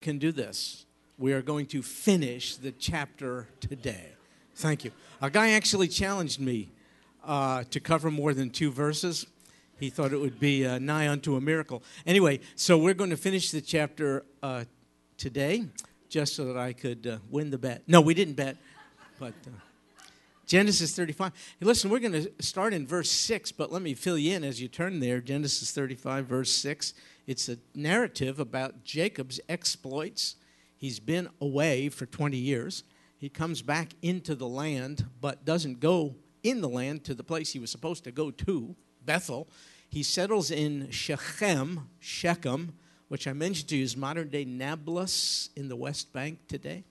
[0.00, 0.86] can do this.
[1.18, 4.06] We are going to finish the chapter today.
[4.54, 4.92] Thank you.
[5.20, 6.70] A guy actually challenged me
[7.22, 9.26] uh, to cover more than two verses.
[9.78, 11.82] He thought it would be uh, nigh unto a miracle.
[12.06, 14.64] Anyway, so we're going to finish the chapter uh,
[15.18, 15.66] today
[16.08, 17.82] just so that I could uh, win the bet.
[17.86, 18.56] No, we didn't bet,
[19.18, 19.34] but.
[20.50, 21.32] Genesis 35.
[21.60, 24.42] Hey, listen, we're going to start in verse 6, but let me fill you in
[24.42, 25.20] as you turn there.
[25.20, 26.92] Genesis 35, verse 6.
[27.28, 30.34] It's a narrative about Jacob's exploits.
[30.76, 32.82] He's been away for 20 years.
[33.16, 37.52] He comes back into the land, but doesn't go in the land to the place
[37.52, 39.48] he was supposed to go to, Bethel.
[39.88, 42.72] He settles in Shechem, Shechem,
[43.06, 46.82] which I mentioned to you is modern day Nablus in the West Bank today.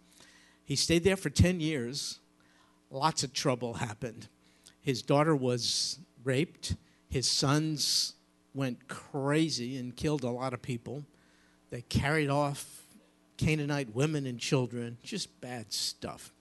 [0.64, 2.19] He stayed there for 10 years
[2.90, 4.28] lots of trouble happened.
[4.82, 6.76] His daughter was raped.
[7.10, 8.14] His sons
[8.54, 11.04] went crazy and killed a lot of people.
[11.70, 12.84] They carried off
[13.38, 16.34] Canaanite women and children, just bad stuff.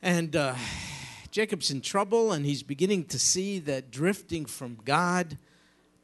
[0.00, 0.54] And uh,
[1.30, 5.36] Jacob's in trouble, and he's beginning to see that drifting from God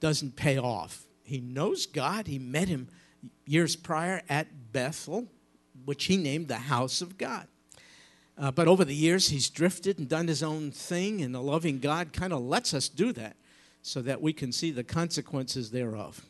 [0.00, 1.06] doesn't pay off.
[1.22, 2.88] He knows God, he met him
[3.46, 5.26] years prior at Bethel,
[5.84, 7.46] which he named the house of God.
[8.36, 11.78] Uh, but over the years, he's drifted and done his own thing, and the loving
[11.78, 13.36] God kind of lets us do that
[13.82, 16.24] so that we can see the consequences thereof.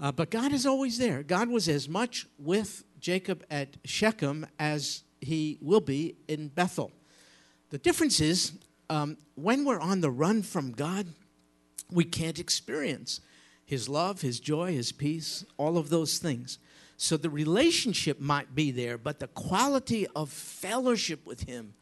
[0.00, 1.22] Uh, but God is always there.
[1.22, 6.92] God was as much with Jacob at Shechem as he will be in Bethel.
[7.70, 8.52] The difference is
[8.90, 11.06] um, when we're on the run from God,
[11.90, 13.20] we can't experience
[13.64, 16.58] his love, his joy, his peace, all of those things.
[17.00, 21.74] So the relationship might be there, but the quality of fellowship with him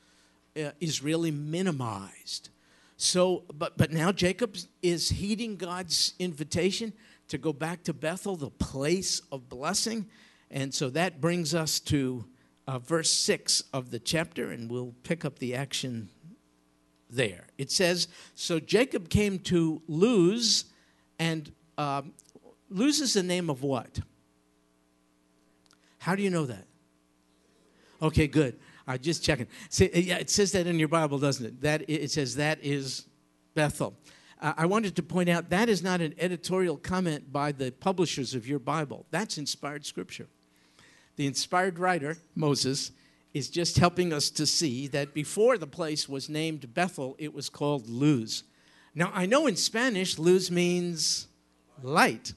[0.55, 2.51] uh, is really minimized.
[2.99, 6.93] So, but, but now Jacob is heeding God's invitation
[7.29, 10.05] to go back to Bethel, the place of blessing.
[10.51, 12.27] And so that brings us to
[12.69, 16.11] uh, verse 6 of the chapter, and we'll pick up the action
[17.09, 17.47] there.
[17.57, 20.67] It says So Jacob came to Luz,
[21.19, 22.03] and uh,
[22.69, 24.01] Luz is the name of what?
[25.99, 26.67] How do you know that?
[28.01, 28.59] Okay, good.
[28.87, 29.47] I'm just checking.
[29.69, 31.61] See, yeah, it says that in your Bible, doesn't it?
[31.63, 33.07] That it says that is
[33.55, 33.97] Bethel.
[34.41, 38.35] Uh, I wanted to point out that is not an editorial comment by the publishers
[38.35, 39.07] of your Bible.
[39.11, 40.29] That's inspired scripture.
[41.17, 42.93] The inspired writer, Moses,
[43.33, 47.49] is just helping us to see that before the place was named Bethel, it was
[47.49, 48.45] called Luz.
[48.95, 51.27] Now, I know in Spanish, Luz means
[51.83, 52.35] light.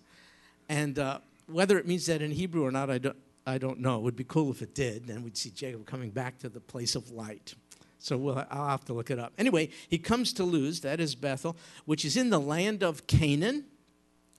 [0.67, 3.15] And uh, whether it means that in Hebrew or not, I don't,
[3.49, 3.97] I don't know.
[3.97, 5.07] It would be cool if it did.
[5.07, 7.55] Then we'd see Jacob coming back to the place of light.
[7.97, 9.33] So we'll, I'll have to look it up.
[9.37, 13.65] Anyway, he comes to Luz, that is Bethel, which is in the land of Canaan.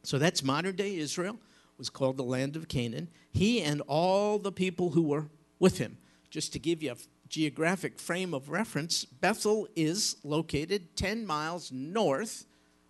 [0.03, 1.39] So that's modern day Israel,
[1.77, 3.09] was called the land of Canaan.
[3.33, 5.27] He and all the people who were
[5.59, 5.99] with him.
[6.31, 6.97] Just to give you a
[7.29, 12.47] geographic frame of reference, Bethel is located 10 miles north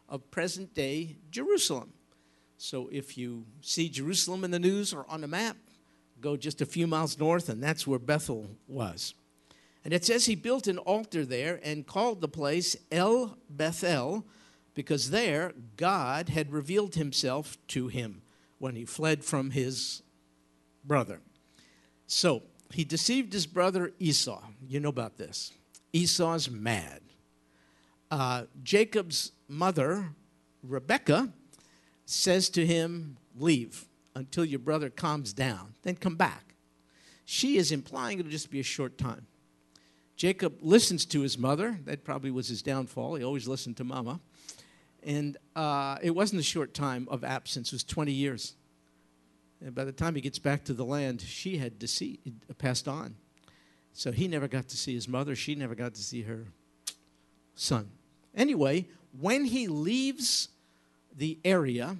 [0.08, 1.94] of present day Jerusalem.
[2.58, 5.56] So if you see Jerusalem in the news or on a map,
[6.20, 9.14] go just a few miles north, and that's where Bethel was.
[9.84, 14.26] And it says he built an altar there and called the place El Bethel
[14.74, 18.22] because there God had revealed himself to him
[18.58, 20.02] when he fled from his
[20.84, 21.20] brother.
[22.06, 22.42] So
[22.72, 24.42] he deceived his brother Esau.
[24.66, 25.52] You know about this.
[25.92, 27.00] Esau's mad.
[28.10, 30.10] Uh, Jacob's mother,
[30.62, 31.32] Rebecca,
[32.04, 33.86] says to him, Leave
[34.20, 36.54] until your brother calms down, then come back.
[37.24, 39.26] She is implying it'll just be a short time.
[40.14, 41.80] Jacob listens to his mother.
[41.86, 43.14] That probably was his downfall.
[43.14, 44.20] He always listened to mama.
[45.02, 48.54] And uh, it wasn't a short time of absence, it was 20 years.
[49.64, 52.20] And by the time he gets back to the land, she had deceased,
[52.58, 53.14] passed on.
[53.94, 55.34] So he never got to see his mother.
[55.34, 56.46] She never got to see her
[57.54, 57.90] son.
[58.34, 58.86] Anyway,
[59.18, 60.48] when he leaves
[61.16, 61.96] the area,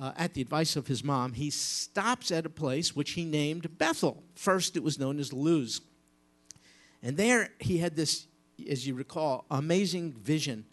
[0.00, 3.78] uh, at the advice of his mom, he stops at a place which he named
[3.78, 4.22] Bethel.
[4.34, 5.80] First, it was known as Luz.
[7.02, 8.26] And there he had this,
[8.68, 10.64] as you recall, amazing vision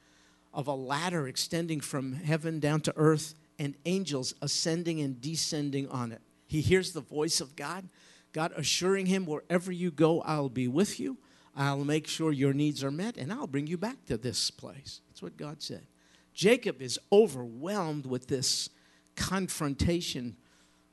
[0.53, 6.11] of a ladder extending from heaven down to earth and angels ascending and descending on
[6.11, 6.21] it.
[6.47, 7.89] He hears the voice of God,
[8.31, 11.17] God assuring him, Wherever you go, I'll be with you.
[11.55, 15.01] I'll make sure your needs are met, and I'll bring you back to this place.
[15.07, 15.87] That's what God said.
[16.33, 18.69] Jacob is overwhelmed with this
[19.15, 20.35] confrontation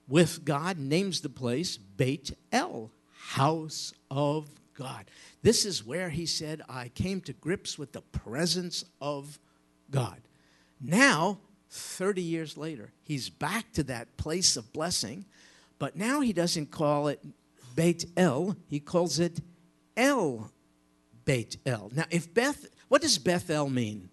[0.08, 2.90] with God, names the place Beit El,
[3.30, 5.04] house of God.
[5.42, 9.38] This is where he said, I came to grips with the presence of
[9.90, 10.20] God.
[10.80, 11.38] Now,
[11.70, 15.24] 30 years later, he's back to that place of blessing,
[15.82, 17.20] But now he doesn't call it
[17.74, 19.40] Beit El, he calls it
[19.96, 20.48] El
[21.24, 21.90] Beit El.
[21.92, 24.08] Now, if Beth, what does Bethel mean?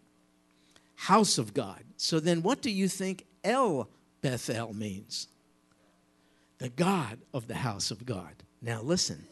[0.96, 1.84] House of God.
[1.96, 3.88] So then, what do you think El
[4.22, 5.28] Bethel means?
[6.58, 8.44] The God of the house of God.
[8.62, 9.26] Now, listen,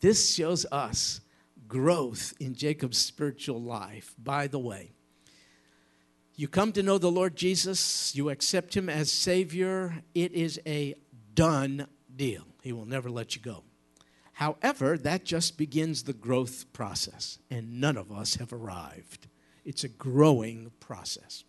[0.00, 1.20] this shows us
[1.66, 4.14] growth in Jacob's spiritual life.
[4.18, 4.92] By the way,
[6.36, 10.94] you come to know the Lord Jesus, you accept him as Savior, it is a
[11.34, 12.44] done deal.
[12.62, 13.62] He will never let you go.
[14.32, 19.28] However, that just begins the growth process, and none of us have arrived.
[19.64, 21.44] It's a growing process.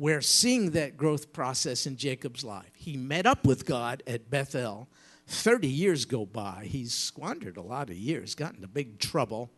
[0.00, 2.70] We're seeing that growth process in Jacob's life.
[2.72, 4.88] He met up with God at Bethel.
[5.26, 6.66] 30 years go by.
[6.66, 9.50] He's squandered a lot of years, got into big trouble,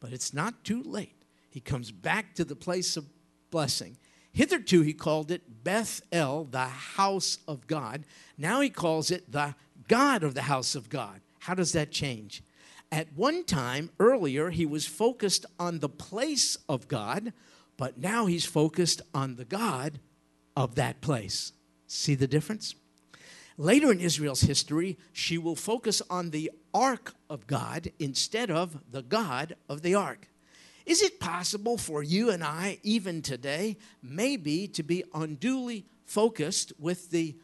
[0.00, 1.26] but it's not too late.
[1.50, 3.04] He comes back to the place of
[3.50, 3.98] blessing.
[4.32, 8.06] Hitherto, he called it Beth El, the house of God.
[8.38, 9.54] Now he calls it the
[9.88, 11.20] God of the house of God.
[11.40, 12.42] How does that change?
[12.90, 17.34] At one time, earlier, he was focused on the place of God,
[17.76, 19.98] but now he's focused on the God
[20.56, 21.52] of that place.
[21.86, 22.74] See the difference?
[23.58, 29.02] Later in Israel's history, she will focus on the ark of God instead of the
[29.02, 30.28] God of the ark.
[30.86, 37.10] Is it possible for you and I, even today, maybe to be unduly focused with
[37.10, 37.36] the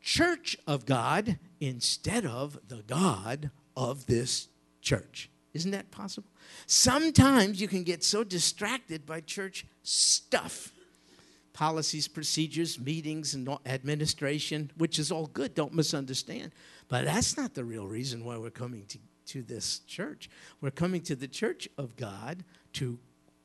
[0.00, 4.48] church of God instead of the God of this
[4.82, 5.30] church?
[5.56, 6.28] Isn't that possible?
[6.66, 10.72] Sometimes you can get so distracted by church stuff
[11.56, 16.52] policies, procedures, meetings, and administration, which is all good, don't misunderstand.
[16.86, 18.98] But that's not the real reason why we're coming to,
[19.28, 20.28] to this church.
[20.60, 22.44] We're coming to the church of God
[22.74, 22.98] to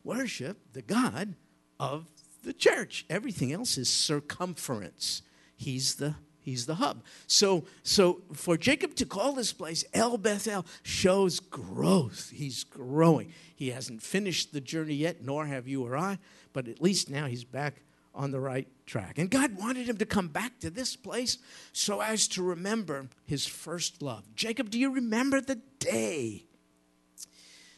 [0.04, 1.36] worship the God
[1.80, 2.06] of
[2.44, 3.06] the church.
[3.10, 5.22] Everything else is circumference.
[5.56, 7.04] He's the He's the hub.
[7.28, 12.32] So, so for Jacob to call this place El Bethel shows growth.
[12.34, 13.34] He's growing.
[13.56, 16.18] He hasn't finished the journey yet, nor have you or I,
[16.54, 17.84] but at least now he's back
[18.14, 19.18] on the right track.
[19.18, 21.38] And God wanted him to come back to this place
[21.72, 24.24] so as to remember his first love.
[24.36, 26.46] Jacob, do you remember the day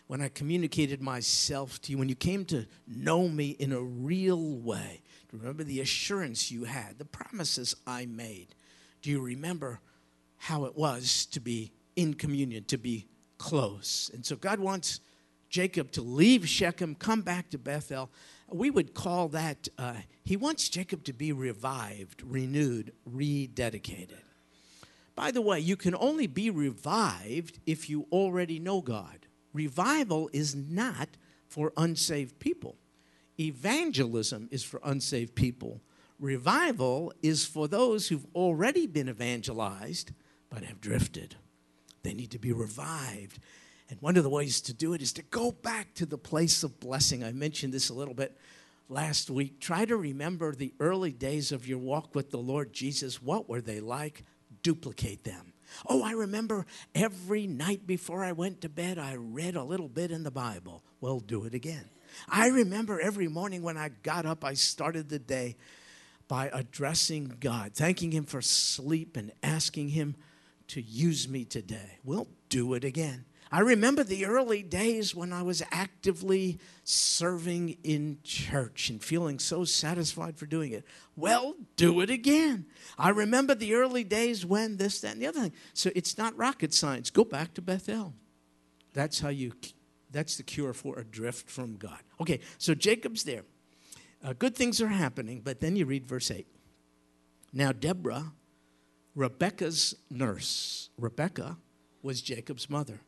[0.08, 4.58] when I communicated myself to you, when you came to know me in a real
[4.58, 5.02] way.
[5.34, 8.56] Remember the assurance you had, the promises I made?
[9.02, 9.80] Do you remember
[10.38, 13.08] how it was to be in communion, to be
[13.40, 14.12] close?
[14.14, 15.00] And so God wants
[15.50, 18.12] Jacob to leave Shechem, come back to Bethel.
[18.52, 24.22] We would call that, uh, he wants Jacob to be revived, renewed, rededicated.
[25.16, 29.26] By the way, you can only be revived if you already know God.
[29.52, 31.10] Revival is not
[31.48, 32.78] for unsaved people.
[33.40, 35.82] Evangelism is for unsaved people.
[36.20, 40.12] Revival is for those who've already been evangelized
[40.50, 41.36] but have drifted.
[42.04, 43.40] They need to be revived.
[43.90, 46.64] And one of the ways to do it is to go back to the place
[46.64, 47.24] of blessing.
[47.24, 48.38] I mentioned this a little bit
[48.88, 49.60] last week.
[49.60, 53.22] Try to remember the early days of your walk with the Lord Jesus.
[53.22, 54.24] What were they like?
[54.62, 55.54] Duplicate them.
[55.88, 60.12] Oh, I remember every night before I went to bed, I read a little bit
[60.12, 60.84] in the Bible.
[61.02, 61.90] Well, do it again.
[62.28, 65.56] I remember every morning when I got up, I started the day
[66.28, 70.16] by addressing God, thanking Him for sleep and asking Him
[70.70, 72.00] to use me today.
[72.04, 73.26] Well, do it again.
[73.52, 79.64] I remember the early days when I was actively serving in church and feeling so
[79.64, 80.86] satisfied for doing it.
[81.16, 82.66] Well, do it again.
[82.98, 85.54] I remember the early days when this, that, and the other thing.
[85.76, 87.12] So it's not rocket science.
[87.12, 88.16] Go back to Bethel.
[88.94, 89.54] That's how you,
[90.14, 92.00] that's the cure for a drift from God.
[92.22, 93.44] Okay, so Jacob's there.
[94.24, 96.48] Uh, good things are happening, but then you read verse 8.
[97.52, 98.32] Now, Deborah,
[99.16, 101.58] Rebecca's nurse, Rebecca
[102.02, 103.02] was Jacob's mother.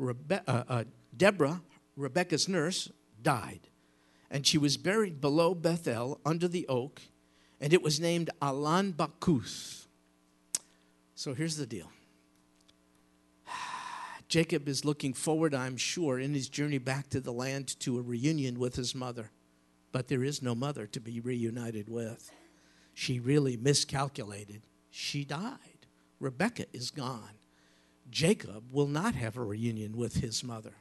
[0.00, 0.84] Rebe- uh, uh,
[1.16, 1.60] Deborah,
[1.96, 2.90] Rebecca's nurse,
[3.20, 3.68] died.
[4.30, 7.02] And she was buried below Bethel under the oak,
[7.60, 9.86] and it was named Allon Bacuth.
[11.14, 11.90] So here's the deal
[14.28, 18.02] Jacob is looking forward, I'm sure, in his journey back to the land to a
[18.02, 19.30] reunion with his mother.
[19.90, 22.30] But there is no mother to be reunited with.
[22.92, 24.62] She really miscalculated.
[24.90, 25.86] She died.
[26.20, 27.38] Rebecca is gone.
[28.10, 30.74] Jacob will not have a reunion with his mother.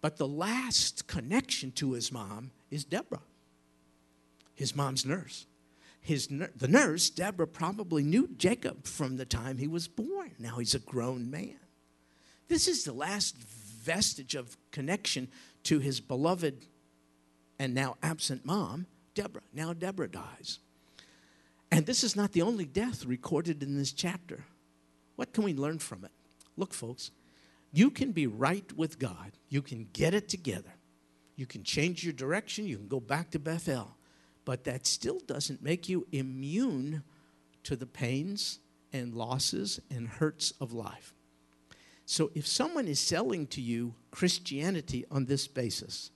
[0.00, 3.22] But the last connection to his mom is Deborah,
[4.54, 5.46] his mom's nurse.
[6.00, 10.32] His, the nurse, Deborah, probably knew Jacob from the time he was born.
[10.38, 11.58] Now he's a grown man.
[12.48, 15.28] This is the last vestige of connection
[15.64, 16.66] to his beloved
[17.58, 19.42] and now absent mom, Deborah.
[19.52, 20.58] Now Deborah dies.
[21.70, 24.44] And this is not the only death recorded in this chapter.
[25.16, 26.10] What can we learn from it?
[26.56, 27.10] Look, folks,
[27.72, 30.72] you can be right with God, you can get it together,
[31.36, 33.96] you can change your direction, you can go back to Bethel,
[34.44, 37.02] but that still doesn't make you immune
[37.64, 38.60] to the pains
[38.92, 41.12] and losses and hurts of life.
[42.10, 46.10] So if someone is selling to you Christianity on this basis,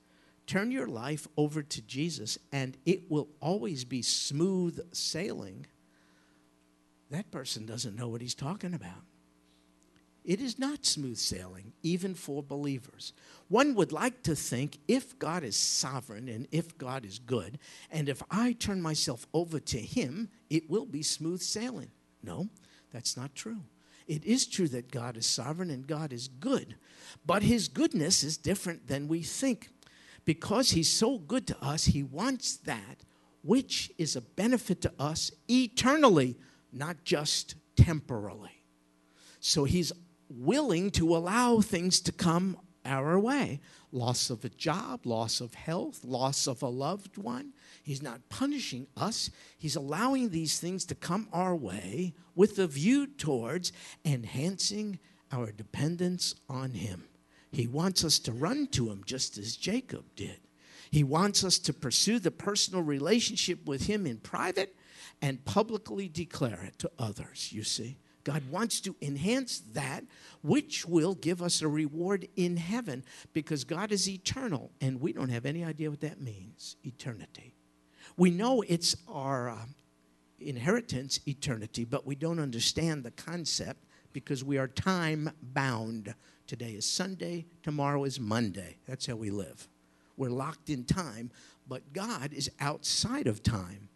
[0.47, 5.67] turn your life over to Jesus and it will always be smooth sailing.
[7.11, 9.03] That person doesn't know what he's talking about.
[10.25, 13.13] It is not smooth sailing, even for believers.
[13.47, 17.59] One would like to think if God is sovereign and if God is good,
[17.91, 21.91] and if I turn myself over to Him, it will be smooth sailing.
[22.23, 22.47] No,
[22.91, 23.63] that's not true.
[24.07, 26.75] It is true that God is sovereign and God is good,
[27.25, 29.69] but His goodness is different than we think.
[30.25, 33.03] Because He's so good to us, He wants that
[33.43, 36.37] which is a benefit to us eternally,
[36.71, 38.63] not just temporally.
[39.39, 39.91] So He's
[40.29, 43.59] willing to allow things to come our way
[43.91, 47.53] loss of a job, loss of health, loss of a loved one.
[47.83, 53.07] He's not punishing us, He's allowing these things to come our way with a view
[53.07, 53.71] towards
[54.03, 54.99] enhancing
[55.31, 57.05] our dependence on Him.
[57.51, 60.39] He wants us to run to Him just as Jacob did.
[60.89, 64.75] He wants us to pursue the personal relationship with Him in private
[65.21, 67.97] and publicly declare it to others, you see.
[68.23, 70.03] God wants to enhance that,
[70.41, 73.03] which will give us a reward in heaven
[73.33, 77.53] because God is eternal and we don't have any idea what that means eternity.
[78.15, 79.65] We know it's our uh,
[80.39, 86.13] inheritance, eternity, but we don't understand the concept because we are time bound.
[86.45, 88.77] Today is Sunday, tomorrow is Monday.
[88.87, 89.67] That's how we live.
[90.15, 91.31] We're locked in time,
[91.67, 93.89] but God is outside of time.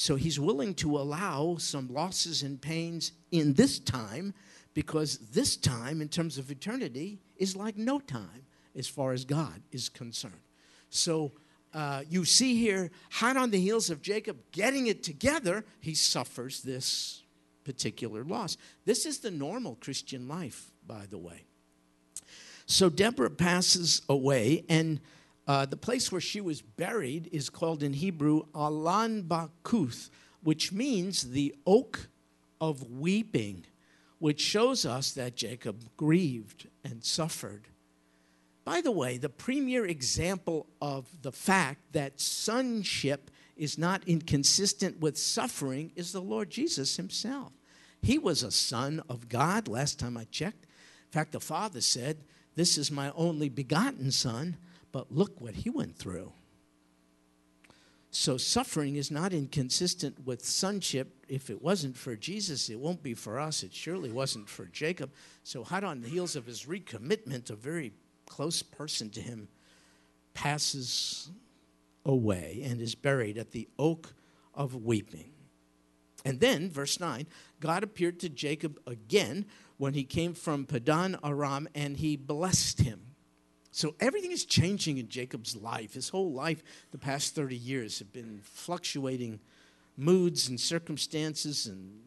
[0.00, 4.32] So he's willing to allow some losses and pains in this time
[4.72, 9.60] because this time, in terms of eternity, is like no time as far as God
[9.72, 10.38] is concerned.
[10.88, 11.32] So
[11.74, 16.62] uh, you see here, hot on the heels of Jacob getting it together, he suffers
[16.62, 17.24] this
[17.64, 18.56] particular loss.
[18.84, 21.42] This is the normal Christian life, by the way.
[22.66, 25.00] So Deborah passes away, and
[25.48, 30.10] uh, the place where she was buried is called in Hebrew Allon Bakuth,
[30.42, 32.08] which means the oak
[32.60, 33.64] of weeping,
[34.18, 37.68] which shows us that Jacob grieved and suffered.
[38.64, 45.16] By the way, the premier example of the fact that sonship is not inconsistent with
[45.16, 47.52] suffering is the Lord Jesus himself.
[48.02, 50.64] He was a son of God, last time I checked.
[50.64, 52.18] In fact, the Father said,
[52.54, 54.58] This is my only begotten son
[54.92, 56.32] but look what he went through.
[58.10, 61.24] So, suffering is not inconsistent with sonship.
[61.28, 63.62] If it wasn't for Jesus, it won't be for us.
[63.62, 65.12] It surely wasn't for Jacob.
[65.42, 67.92] So, hot on the heels of his recommitment, a very
[68.26, 69.48] close person to him
[70.32, 71.30] passes
[72.06, 74.14] away and is buried at the oak
[74.54, 75.32] of weeping.
[76.24, 77.26] And then, verse 9,
[77.60, 83.07] God appeared to Jacob again when he came from Padan Aram and he blessed him.
[83.78, 85.94] So everything is changing in Jacob's life.
[85.94, 89.38] His whole life, the past 30 years, have been fluctuating
[89.96, 92.00] moods and circumstances and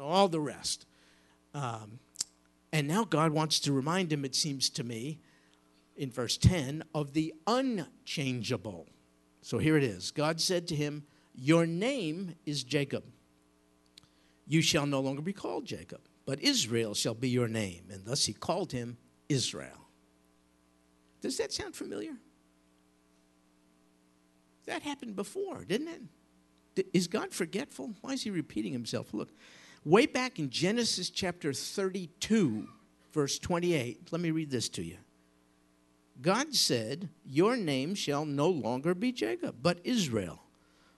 [0.00, 0.86] all the rest.
[1.54, 1.98] Um,
[2.72, 5.18] and now God wants to remind him, it seems to me,
[5.96, 8.86] in verse 10, of the unchangeable.
[9.40, 11.02] So here it is God said to him,
[11.34, 13.02] Your name is Jacob.
[14.46, 17.86] You shall no longer be called Jacob, but Israel shall be your name.
[17.90, 19.81] And thus he called him Israel.
[21.22, 22.16] Does that sound familiar?
[24.66, 26.10] That happened before, didn't
[26.76, 26.86] it?
[26.92, 27.94] Is God forgetful?
[28.00, 29.14] Why is he repeating himself?
[29.14, 29.30] Look,
[29.84, 32.68] way back in Genesis chapter 32,
[33.12, 34.96] verse 28, let me read this to you.
[36.20, 40.42] God said, Your name shall no longer be Jacob, but Israel,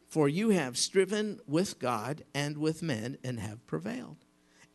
[0.06, 4.18] for you have striven with God and with men and have prevailed.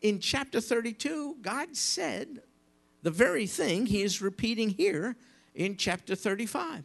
[0.02, 2.42] In chapter 32, God said
[3.02, 5.16] the very thing he is repeating here
[5.60, 6.84] in chapter 35.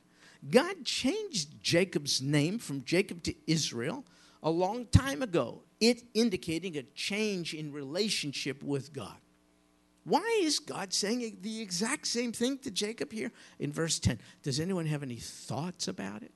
[0.50, 4.04] God changed Jacob's name from Jacob to Israel
[4.44, 9.16] a long time ago, it indicating a change in relationship with God.
[10.04, 14.20] Why is God saying the exact same thing to Jacob here in verse 10?
[14.44, 16.32] Does anyone have any thoughts about it?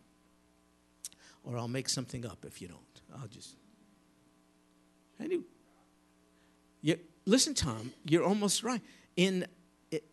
[1.44, 3.20] Or I'll make something up if you don't.
[3.22, 3.58] I'll just.
[5.20, 5.42] Any,
[6.82, 8.82] you, listen, Tom, you're almost right.
[9.18, 9.46] In,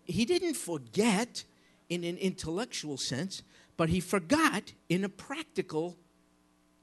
[0.04, 1.44] he didn't forget
[1.88, 3.42] in an intellectual sense,
[3.76, 5.96] but he forgot in a practical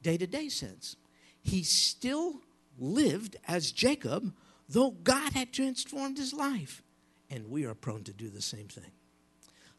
[0.01, 0.95] day to day sense.
[1.41, 2.41] He still
[2.77, 4.33] lived as Jacob,
[4.69, 6.81] though God had transformed his life.
[7.29, 8.91] And we are prone to do the same thing.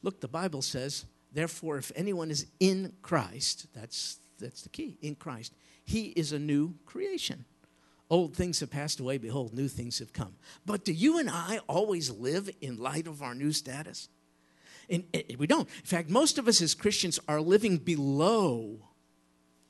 [0.02, 5.14] Look, the Bible says, therefore, if anyone is in Christ, that's, that's the key, in
[5.14, 5.54] Christ,
[5.84, 7.44] he is a new creation.
[8.10, 10.34] Old things have passed away, behold, new things have come.
[10.66, 14.08] But do you and I always live in light of our new status?
[14.90, 15.04] And
[15.38, 15.68] we don't.
[15.68, 18.78] In fact, most of us as Christians are living below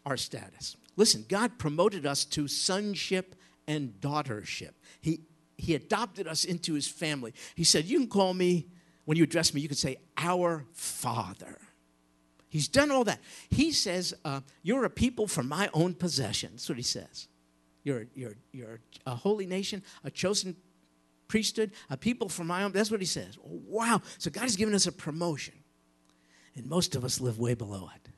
[0.06, 0.76] our status.
[0.96, 3.34] Listen, God promoted us to sonship
[3.66, 4.72] and daughtership.
[5.00, 5.20] He,
[5.56, 7.34] he adopted us into his family.
[7.54, 8.66] He said, You can call me,
[9.04, 11.58] when you address me, you can say, Our Father.
[12.48, 13.20] He's done all that.
[13.50, 16.50] He says, uh, You're a people for my own possession.
[16.52, 17.28] That's what he says.
[17.82, 20.56] You're, you're, you're a holy nation, a chosen
[21.28, 22.72] priesthood, a people for my own.
[22.72, 23.38] That's what he says.
[23.44, 24.02] Oh, wow.
[24.18, 25.54] So God has given us a promotion.
[26.56, 28.10] And most of us live way below it.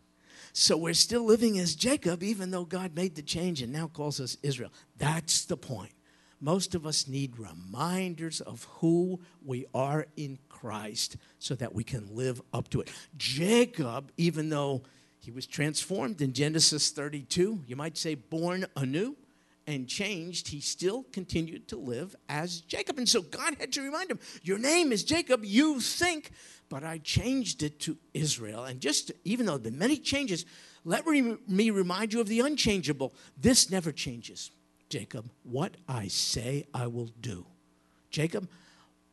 [0.53, 4.21] So we're still living as Jacob, even though God made the change and now calls
[4.21, 4.73] us Israel.
[4.97, 5.93] That's the point.
[6.41, 12.15] Most of us need reminders of who we are in Christ so that we can
[12.15, 12.91] live up to it.
[13.17, 14.83] Jacob, even though
[15.19, 19.17] he was transformed in Genesis 32, you might say born anew
[19.67, 22.99] and changed, he still continued to live as Jacob.
[22.99, 26.31] And so God had to remind him, Your name is Jacob, you think
[26.69, 28.65] but I changed it to Israel.
[28.65, 30.45] And just even though there have been many changes,
[30.85, 33.15] let me remind you of the unchangeable.
[33.37, 34.51] This never changes.
[34.89, 37.47] Jacob, what I say I will do.
[38.11, 38.49] Jacob,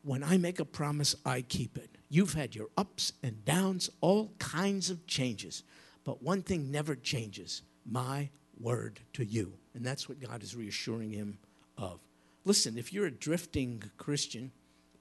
[0.02, 1.90] when I make a promise, I keep it.
[2.08, 5.62] You've had your ups and downs, all kinds of changes.
[6.04, 9.54] But one thing never changes my word to you.
[9.74, 11.38] And that's what God is reassuring him
[11.76, 12.00] of.
[12.44, 14.52] Listen, if you're a drifting Christian,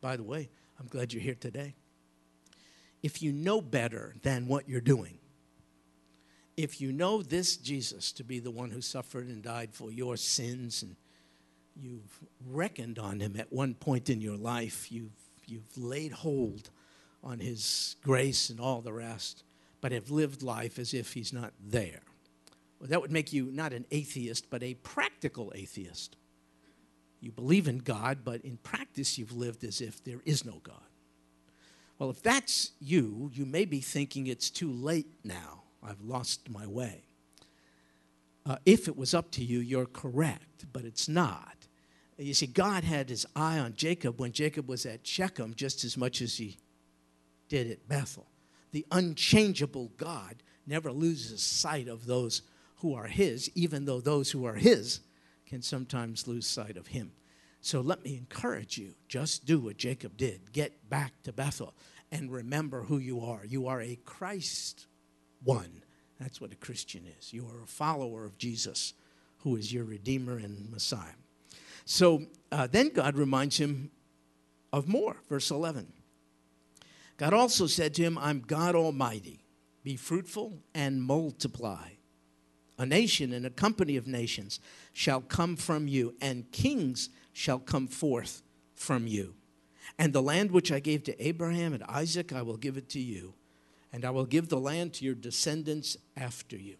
[0.01, 0.49] by the way,
[0.79, 1.75] I'm glad you're here today
[3.03, 5.19] if you know better than what you're doing,
[6.55, 10.15] if you know this Jesus to be the one who suffered and died for your
[10.15, 10.95] sins, and
[11.75, 15.11] you've reckoned on him at one point in your life, you've,
[15.45, 16.69] you've laid hold
[17.23, 19.43] on his grace and all the rest,
[19.81, 22.03] but have lived life as if he's not there.
[22.89, 26.17] That would make you not an atheist, but a practical atheist.
[27.21, 30.75] You believe in God, but in practice, you've lived as if there is no God.
[31.97, 35.63] Well, if that's you, you may be thinking it's too late now.
[35.81, 37.03] I've lost my way.
[38.45, 41.55] Uh, if it was up to you, you're correct, but it's not.
[42.17, 45.95] You see, God had his eye on Jacob when Jacob was at Shechem just as
[45.95, 46.57] much as he
[47.47, 48.27] did at Bethel.
[48.71, 52.41] The unchangeable God never loses sight of those
[52.83, 54.99] who are his, even though those who are his
[55.47, 57.13] can sometimes lose sight of him.
[57.61, 61.73] So let me encourage you just do what Jacob did get back to Bethel
[62.11, 63.45] and remember who you are.
[63.45, 64.87] You are a Christ
[65.45, 65.81] one.
[66.19, 67.31] That's what a Christian is.
[67.31, 68.93] You are a follower of Jesus,
[69.39, 71.15] who is your Redeemer and Messiah.
[71.85, 73.91] So uh, then God reminds him
[74.73, 75.15] of more.
[75.29, 75.87] Verse 11.
[77.15, 79.45] God also said to him, I'm God Almighty.
[79.85, 81.92] Be fruitful and multiply.
[82.77, 84.59] A nation and a company of nations
[84.93, 88.41] shall come from you, and kings shall come forth
[88.73, 89.35] from you.
[89.99, 92.99] And the land which I gave to Abraham and Isaac, I will give it to
[92.99, 93.33] you.
[93.91, 96.77] And I will give the land to your descendants after you.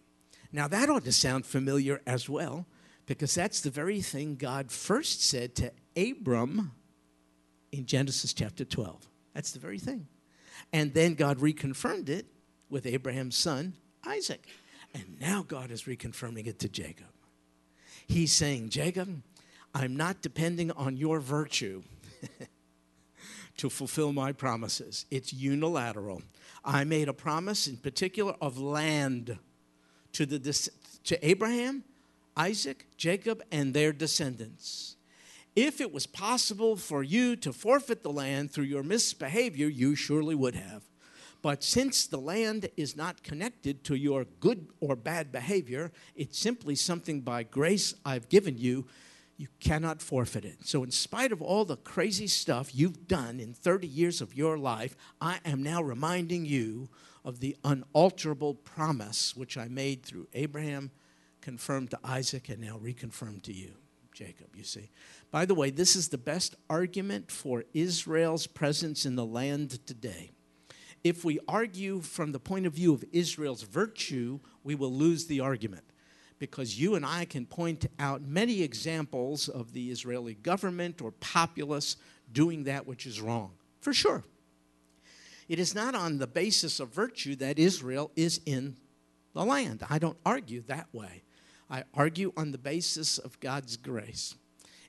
[0.52, 2.66] Now, that ought to sound familiar as well,
[3.06, 6.72] because that's the very thing God first said to Abram
[7.70, 9.08] in Genesis chapter 12.
[9.32, 10.06] That's the very thing.
[10.72, 12.26] And then God reconfirmed it
[12.68, 14.46] with Abraham's son, Isaac.
[14.94, 17.06] And now God is reconfirming it to Jacob.
[18.06, 19.22] He's saying, Jacob,
[19.74, 21.82] I'm not depending on your virtue
[23.56, 25.04] to fulfill my promises.
[25.10, 26.22] It's unilateral.
[26.64, 29.38] I made a promise in particular of land
[30.12, 30.70] to, the,
[31.04, 31.82] to Abraham,
[32.36, 34.96] Isaac, Jacob, and their descendants.
[35.56, 40.34] If it was possible for you to forfeit the land through your misbehavior, you surely
[40.34, 40.82] would have.
[41.44, 46.74] But since the land is not connected to your good or bad behavior, it's simply
[46.74, 48.86] something by grace I've given you
[49.36, 50.66] you cannot forfeit it.
[50.66, 54.56] So, in spite of all the crazy stuff you've done in 30 years of your
[54.56, 56.88] life, I am now reminding you
[57.26, 60.92] of the unalterable promise which I made through Abraham,
[61.42, 63.74] confirmed to Isaac, and now reconfirmed to you,
[64.14, 64.56] Jacob.
[64.56, 64.88] You see.
[65.30, 70.30] By the way, this is the best argument for Israel's presence in the land today.
[71.04, 75.40] If we argue from the point of view of Israel's virtue, we will lose the
[75.40, 75.84] argument
[76.38, 81.96] because you and I can point out many examples of the Israeli government or populace
[82.32, 83.52] doing that which is wrong.
[83.80, 84.24] For sure.
[85.46, 88.76] It is not on the basis of virtue that Israel is in
[89.34, 89.82] the land.
[89.90, 91.22] I don't argue that way.
[91.68, 94.36] I argue on the basis of God's grace.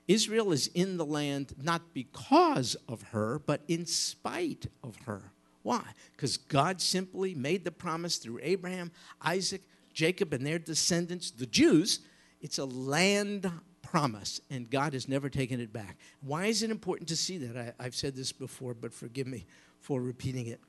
[0.08, 5.32] Israel is in the land not because of her, but in spite of her.
[5.66, 5.82] Why?
[6.12, 11.98] Because God simply made the promise through Abraham, Isaac, Jacob, and their descendants, the Jews.
[12.40, 13.50] It's a land
[13.82, 15.96] promise, and God has never taken it back.
[16.20, 17.74] Why is it important to see that?
[17.80, 19.44] I, have said this before, but forgive me
[19.80, 20.60] for repeating it.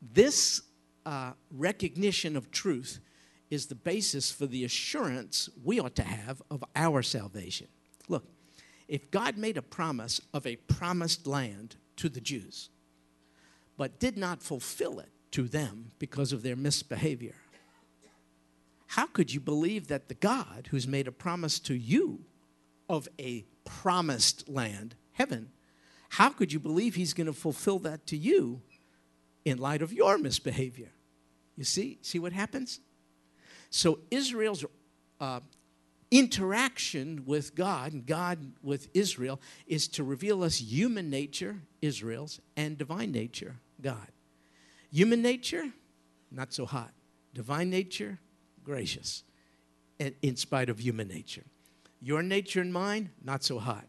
[0.00, 0.62] This
[1.04, 3.00] uh, recognition of truth
[3.50, 7.66] is the basis for the assurance we ought to have of our salvation.
[8.08, 8.24] Look,
[8.86, 12.70] if God made a promise of a promised land to the Jews,
[13.76, 17.34] but did not fulfill it to them because of their misbehavior,
[18.88, 22.20] how could you believe that the God who's made a promise to you
[22.88, 25.50] of a promised land, heaven,
[26.10, 28.62] how could you believe he's going to fulfill that to you
[29.44, 30.92] in light of your misbehavior?
[31.56, 32.80] You see, see what happens?
[33.70, 34.64] So Israel's
[35.20, 35.40] uh,
[36.10, 42.78] interaction with God and God with Israel is to reveal us human nature, Israel's, and
[42.78, 44.08] divine nature, God.
[44.90, 45.70] Human nature,
[46.30, 46.92] not so hot.
[47.34, 48.18] Divine nature,
[48.64, 49.22] gracious,
[49.98, 51.44] in spite of human nature.
[52.00, 53.86] Your nature and mine, not so hot.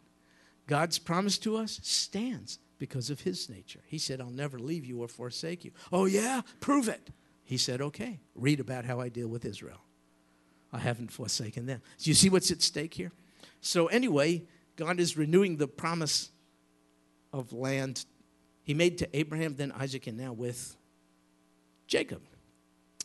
[0.68, 3.80] God's promise to us stands because of his nature.
[3.88, 5.72] He said, I'll never leave you or forsake you.
[5.94, 6.42] Oh, yeah?
[6.60, 7.10] Prove it.
[7.46, 9.82] He said, Okay, read about how I deal with Israel.
[10.74, 11.82] I haven't forsaken them.
[12.00, 13.12] Do you see what's at stake here?
[13.62, 14.44] So, anyway,
[14.76, 16.32] God is renewing the promise
[17.32, 18.06] of land
[18.66, 20.76] he made to Abraham, then Isaac, and now with
[21.88, 22.22] Jacob.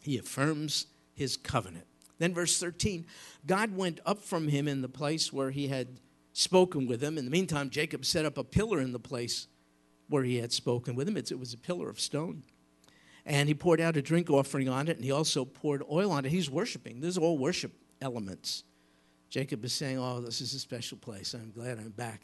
[0.03, 1.87] He affirms his covenant.
[2.19, 3.07] Then, verse 13
[3.47, 6.01] God went up from him in the place where he had
[6.33, 7.17] spoken with him.
[7.17, 9.47] In the meantime, Jacob set up a pillar in the place
[10.09, 11.17] where he had spoken with him.
[11.17, 12.43] It was a pillar of stone
[13.27, 16.25] and he poured out a drink offering on it, and he also poured oil on
[16.25, 16.31] it.
[16.31, 17.01] He's worshiping.
[17.01, 18.65] There's all worship elements.
[19.29, 21.35] Jacob is saying, Oh, this is a special place.
[21.35, 22.23] I'm glad I'm back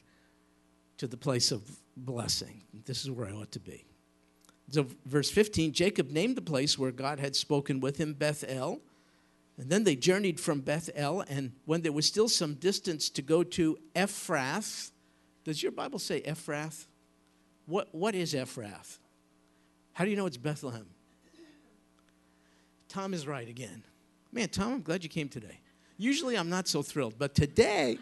[0.99, 1.63] to the place of
[1.97, 2.63] blessing.
[2.85, 3.85] This is where I ought to be.
[4.71, 8.81] So, verse 15 Jacob named the place where God had spoken with him Bethel.
[9.59, 13.43] And then they journeyed from Bethel, and when there was still some distance to go
[13.43, 14.91] to Ephrath,
[15.45, 16.87] does your Bible say Ephrath?
[17.65, 18.99] What, what is Ephrath?
[19.95, 20.87] How do you know it's Bethlehem?
[22.89, 23.83] Tom is right again.
[24.31, 25.61] Man, Tom, I'm glad you came today.
[25.97, 27.99] Usually I'm not so thrilled, but today,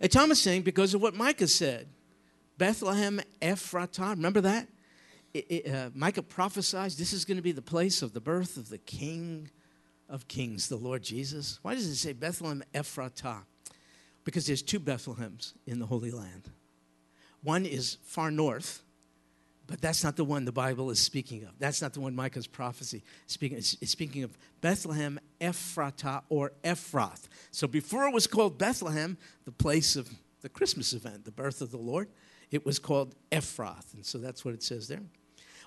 [0.00, 1.88] and Tom is saying because of what Micah said
[2.58, 4.68] Bethlehem Ephratah, remember that?
[5.32, 8.56] It, it, uh, Micah prophesies this is going to be the place of the birth
[8.56, 9.50] of the King
[10.08, 11.58] of Kings, the Lord Jesus.
[11.62, 13.44] Why does it say Bethlehem Ephratah?
[14.24, 16.50] Because there's two Bethlehems in the Holy Land.
[17.42, 18.82] One is far north,
[19.70, 21.50] but that's not the one the Bible is speaking of.
[21.60, 23.56] That's not the one Micah's prophecy speaking.
[23.56, 27.28] It's, speaking of Bethlehem Ephratah or Ephrath.
[27.52, 31.70] So before it was called Bethlehem, the place of the Christmas event, the birth of
[31.70, 32.08] the Lord,
[32.50, 35.02] it was called Ephrath, and so that's what it says there.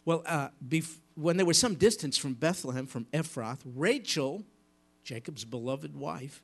[0.04, 4.44] Well, uh, bef- when there was some distance from Bethlehem, from Ephrath, Rachel,
[5.06, 6.44] Jacob's beloved wife,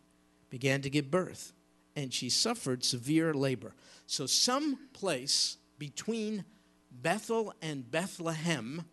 [0.49, 1.51] began to give birth,
[1.93, 3.73] and she suffered severe labor.
[4.07, 6.45] So, some place between
[6.91, 8.86] Bethel and Bethlehem,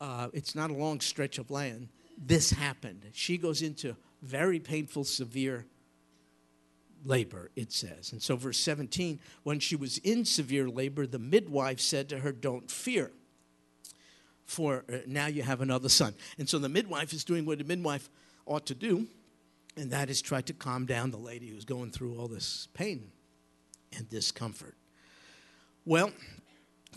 [0.00, 3.04] uh, it's not a long stretch of land, this happened.
[3.12, 5.66] She goes into very painful, severe
[7.04, 8.12] labor, it says.
[8.12, 12.32] And so, verse 17, when she was in severe labor, the midwife said to her,
[12.32, 13.10] Don't fear,
[14.44, 16.14] for uh, now you have another son.
[16.38, 18.08] And so the midwife is doing what a midwife
[18.46, 19.06] ought to do,
[19.76, 23.10] and that is try to calm down the lady who's going through all this pain
[23.96, 24.74] and discomfort.
[25.84, 26.10] Well,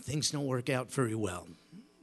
[0.04, 1.46] things don't work out very well.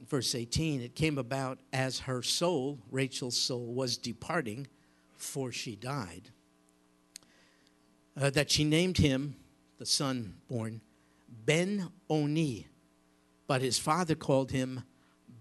[0.08, 4.66] Verse 18 it came about as her soul, Rachel's soul, was departing,
[5.16, 6.30] for she died,
[8.20, 9.36] uh, that she named him,
[9.78, 10.80] the son born,
[11.44, 12.66] Ben Oni,
[13.46, 14.82] but his father called him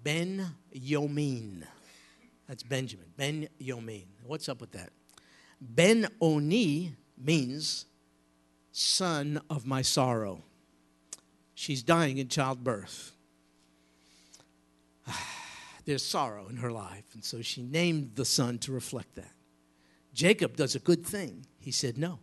[0.04, 1.64] Ben Yomin.
[2.48, 4.06] That's Benjamin, Ben Yomin.
[4.24, 4.92] What's up with that?
[5.60, 7.86] Ben Oni means
[8.72, 10.44] son of my sorrow
[11.58, 13.14] she's dying in childbirth.
[15.08, 15.28] Ah,
[15.86, 19.34] there's sorrow in her life, and so she named the son to reflect that.
[20.14, 21.48] Jacob does a good thing.
[21.60, 22.20] He said, No,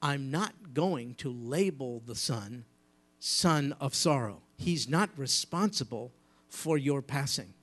[0.00, 2.64] I'm not going to label the son
[3.18, 4.42] son of sorrow.
[4.56, 6.12] He's not responsible
[6.48, 7.54] for your passing.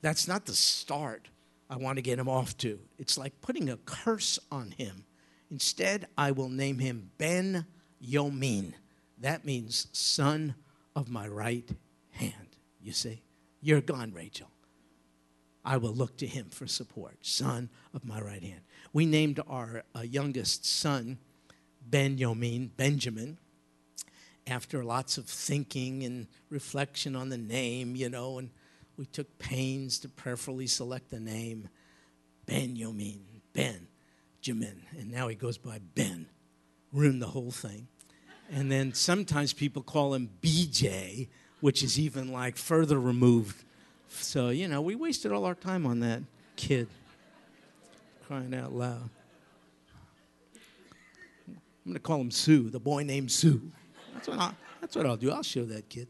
[0.00, 1.28] That's not the start
[1.68, 2.78] I want to get him off to.
[2.98, 5.04] It's like putting a curse on him.
[5.50, 7.66] Instead, I will name him Ben
[8.02, 8.74] Yomin
[9.18, 10.54] that means son
[10.94, 11.68] of my right
[12.10, 12.56] hand.
[12.80, 13.22] You see?
[13.60, 14.48] You're gone, Rachel.
[15.64, 17.18] I will look to him for support.
[17.22, 18.60] Son of my right hand.
[18.92, 21.18] We named our uh, youngest son
[21.88, 23.38] Benjamin, Benjamin,
[24.46, 28.50] after lots of thinking and reflection on the name, you know, and
[28.96, 31.68] we took pains to prayerfully select the name
[32.46, 33.88] Benjamin, Ben,
[34.40, 36.28] Jamin, and now he goes by Ben.
[36.92, 37.88] Ruined the whole thing.
[38.50, 41.28] And then sometimes people call him BJ,
[41.60, 43.64] which is even like further removed.
[44.08, 46.22] So, you know, we wasted all our time on that
[46.54, 46.88] kid.
[48.26, 49.10] Crying out loud.
[51.46, 53.60] I'm going to call him Sue, the boy named Sue.
[54.14, 55.30] That's what, I, that's what I'll do.
[55.30, 56.08] I'll show that kid.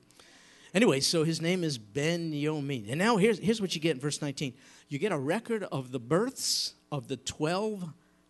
[0.73, 2.87] Anyway, so his name is Ben Yomin.
[2.91, 4.55] And now here's, here's what you get in verse 19
[4.89, 7.85] you get a record of the births of the 12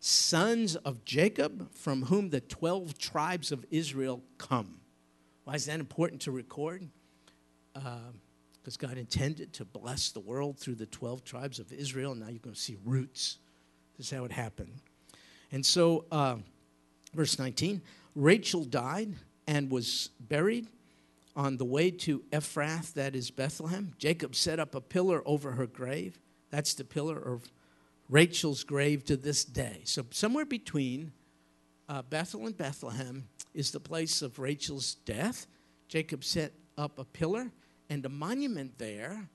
[0.07, 4.81] sons of Jacob, from whom the 12 tribes of Israel come.
[5.43, 6.89] Why is that important to record?
[7.75, 12.13] Because uh, God intended to bless the world through the 12 tribes of Israel.
[12.13, 13.39] And now you're going to see roots.
[13.97, 14.75] This is how it happened.
[15.51, 16.37] And so, uh,
[17.13, 17.83] verse 19
[18.15, 19.13] Rachel died
[19.49, 20.69] and was buried
[21.35, 23.93] on the way to Ephrath, that is Bethlehem.
[23.99, 26.19] Jacob set up a pillar over her grave.
[26.51, 27.43] That's the pillar of
[28.09, 29.81] Rachel's grave to this day.
[29.85, 31.13] So, somewhere between
[31.89, 35.47] uh, Bethel and Bethlehem is the place of Rachel's death.
[35.89, 37.51] Jacob set up a pillar,
[37.89, 39.29] and a monument there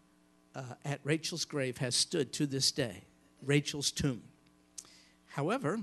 [0.56, 3.04] uh, at Rachel's grave has stood to this day
[3.44, 4.22] Rachel's tomb.
[5.28, 5.80] However,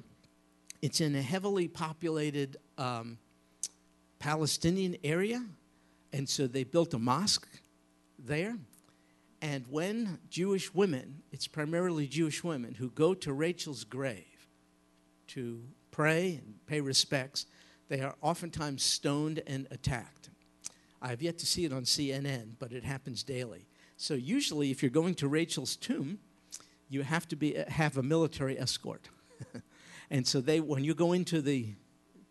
[0.82, 3.18] it's in a heavily populated um,
[4.18, 5.44] Palestinian area,
[6.12, 7.48] and so they built a mosque
[8.18, 8.56] there.
[9.40, 14.48] And when Jewish women, it's primarily Jewish women, who go to Rachel's grave
[15.28, 17.46] to pray and pay respects,
[17.88, 20.30] they are oftentimes stoned and attacked.
[21.00, 23.66] I have yet to see it on CNN, but it happens daily.
[23.96, 26.18] So usually, if you're going to Rachel's tomb,
[26.88, 29.08] you have to be, have a military escort.
[30.10, 31.74] and so they, when you go into the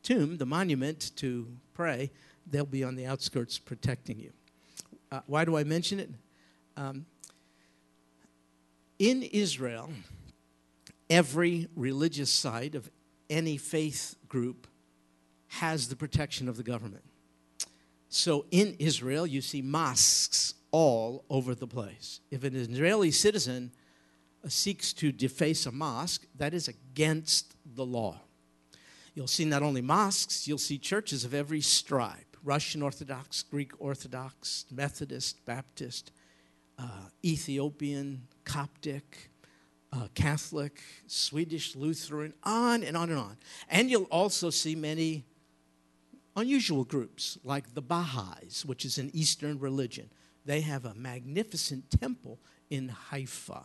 [0.04, 2.12] tomb, the monument to pray,
[2.46, 4.32] they'll be on the outskirts protecting you.
[5.12, 6.10] Uh, why do I mention it?
[6.78, 7.08] Um,
[9.00, 9.90] in Israel,
[11.10, 12.90] every religious site of
[13.30, 14.68] any faith group
[15.48, 17.04] has the protection of the government.
[18.10, 22.22] So in Israel, you see mosques all over the place.
[22.30, 23.72] If an Israeli citizen
[24.46, 28.22] uh, seeks to deface a mosque, that is against the law.
[29.16, 34.66] You'll see not only mosques, you'll see churches of every stripe Russian Orthodox, Greek Orthodox,
[34.72, 36.12] Methodist, Baptist,
[36.78, 39.30] uh, Ethiopian, Coptic,
[39.94, 43.38] uh, Catholic, Swedish Lutheran, on and on and on.
[43.70, 45.26] And you'll also see many
[46.36, 50.10] unusual groups like the Baha'is, which is an Eastern religion.
[50.46, 53.64] They have a magnificent temple in Haifa.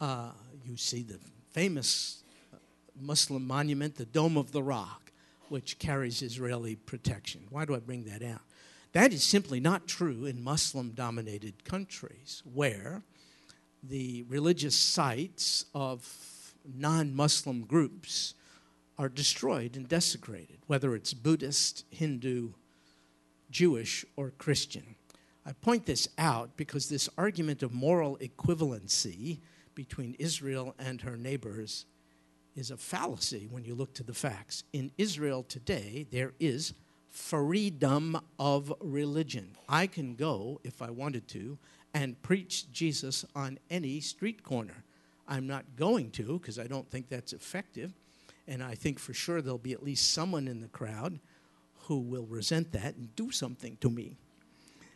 [0.00, 0.32] Uh,
[0.64, 1.18] you see the
[1.52, 2.56] famous uh,
[3.00, 5.12] Muslim monument, the Dome of the Rock,
[5.48, 7.42] which carries Israeli protection.
[7.50, 8.40] Why do I bring that out?
[8.92, 13.02] That is simply not true in Muslim dominated countries where
[13.82, 18.34] the religious sites of non Muslim groups
[18.98, 22.50] are destroyed and desecrated, whether it's Buddhist, Hindu,
[23.50, 24.96] Jewish, or Christian.
[25.46, 29.38] I point this out because this argument of moral equivalency
[29.74, 31.86] between Israel and her neighbors
[32.54, 34.64] is a fallacy when you look to the facts.
[34.72, 36.74] In Israel today, there is
[37.10, 39.56] freedom of religion.
[39.68, 41.58] I can go, if I wanted to,
[41.92, 44.84] and preach Jesus on any street corner.
[45.28, 47.92] I'm not going to because I don't think that's effective.
[48.48, 51.20] And I think for sure there'll be at least someone in the crowd
[51.84, 54.16] who will resent that and do something to me.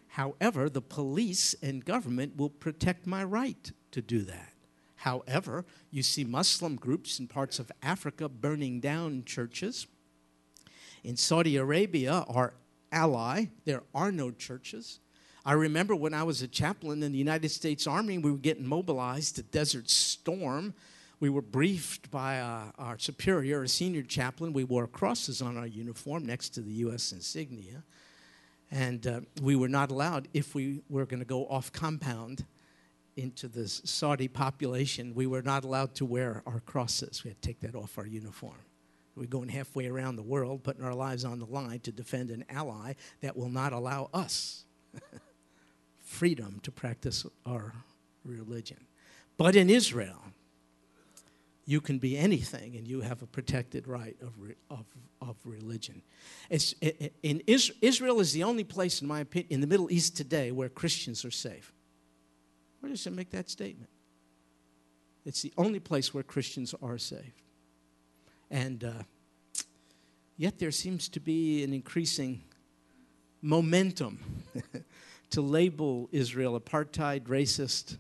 [0.09, 4.53] However, the police and government will protect my right to do that.
[4.96, 9.87] However, you see Muslim groups in parts of Africa burning down churches
[11.04, 12.54] in Saudi Arabia, our
[12.90, 15.00] ally, there are no churches.
[15.44, 18.66] I remember when I was a chaplain in the United States Army, we were getting
[18.66, 20.72] mobilized to Desert Storm.
[21.20, 24.54] We were briefed by uh, our superior, a senior chaplain.
[24.54, 27.12] We wore crosses on our uniform next to the U.S.
[27.12, 27.82] insignia.
[28.70, 32.46] And uh, we were not allowed, if we were going to go off compound
[33.16, 37.22] into the Saudi population, we were not allowed to wear our crosses.
[37.22, 38.56] We had to take that off our uniform.
[39.16, 42.44] We're going halfway around the world, putting our lives on the line to defend an
[42.48, 44.64] ally that will not allow us
[46.05, 47.72] freedom to practice our
[48.24, 48.87] religion.
[49.37, 50.22] But in Israel,
[51.66, 54.33] you can be anything and you have a protected right of,
[54.70, 54.85] of,
[55.20, 56.03] of religion.
[56.50, 56.74] It's,
[57.22, 60.68] in Israel is the only place, in my opinion, in the Middle East today where
[60.68, 61.72] Christians are safe.
[62.81, 63.90] Where does it make that statement?
[65.24, 67.43] It's the only place where Christians are safe.
[68.54, 68.92] And uh,
[70.36, 72.42] Yet there seems to be an increasing
[73.40, 74.18] momentum
[75.30, 77.98] to label Israel apartheid, racist,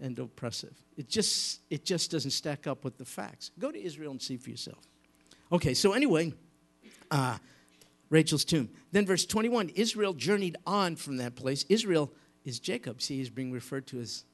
[0.00, 0.74] and oppressive.
[0.96, 3.50] It just, it just doesn't stack up with the facts.
[3.58, 4.84] Go to Israel and see for yourself.
[5.52, 6.32] Okay, so anyway,
[7.10, 7.38] uh,
[8.10, 8.68] Rachel's tomb.
[8.90, 11.64] Then, verse 21 Israel journeyed on from that place.
[11.68, 12.12] Israel
[12.44, 13.00] is Jacob.
[13.00, 14.24] See, he's being referred to as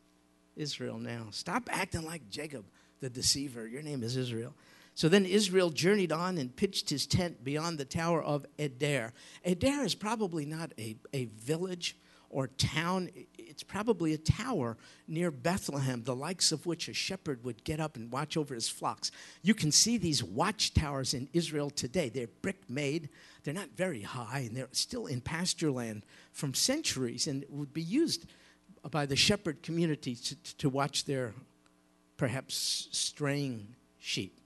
[0.57, 1.27] Israel now.
[1.33, 2.65] Stop acting like Jacob,
[3.01, 3.67] the deceiver.
[3.67, 4.55] Your name is Israel.
[4.95, 9.13] So then Israel journeyed on and pitched his tent beyond the tower of Eder.
[9.45, 11.97] Eder is probably not a, a village
[12.29, 13.11] or town.
[13.39, 14.77] It's probably a tower
[15.09, 18.69] near Bethlehem, the likes of which a shepherd would get up and watch over his
[18.69, 19.11] flocks.
[19.43, 22.09] You can see these watchtowers in Israel today.
[22.09, 23.11] They're brick made,
[23.45, 27.83] they're not very high, and they're still in pasture land from centuries and would be
[27.83, 28.27] used
[28.91, 31.35] by the shepherd community to, to watch their
[32.17, 34.42] perhaps straying sheep.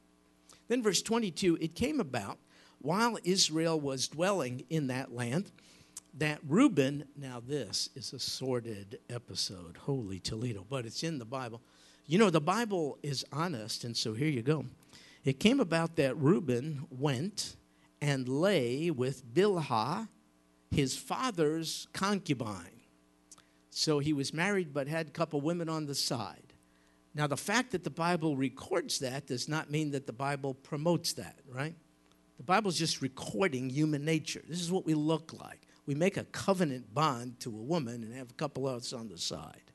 [0.68, 2.38] Then, verse 22 it came about
[2.78, 5.50] while Israel was dwelling in that land
[6.18, 11.60] that Reuben, now this is a sordid episode, holy Toledo, but it's in the Bible.
[12.06, 14.64] You know, the Bible is honest, and so here you go.
[15.24, 17.56] It came about that Reuben went
[18.00, 20.08] and lay with Bilhah,
[20.70, 22.80] his father's concubine.
[23.70, 26.45] So he was married but had a couple women on the side.
[27.16, 31.14] Now, the fact that the Bible records that does not mean that the Bible promotes
[31.14, 31.74] that, right?
[32.36, 34.42] The Bible's just recording human nature.
[34.46, 35.62] This is what we look like.
[35.86, 39.16] We make a covenant bond to a woman and have a couple others on the
[39.16, 39.72] side.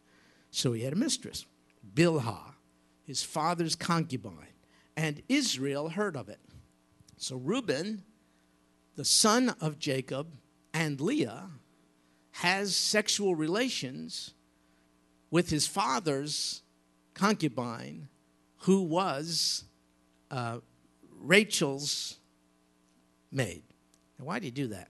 [0.52, 1.48] So he had a mistress,
[1.96, 2.54] Bilhah,
[3.08, 4.54] his father's concubine,
[4.96, 6.42] and Israel heard of it.
[7.18, 8.04] So Reuben,
[8.96, 10.28] the son of Jacob,
[10.76, 11.50] and Leah
[12.34, 14.36] has sexual relations
[15.32, 16.62] with his father's
[17.22, 18.08] concubine,
[18.62, 19.66] who was
[20.32, 20.58] uh,
[21.20, 22.18] Rachel's
[23.32, 23.62] maid.
[24.18, 24.88] Now, why did he do that?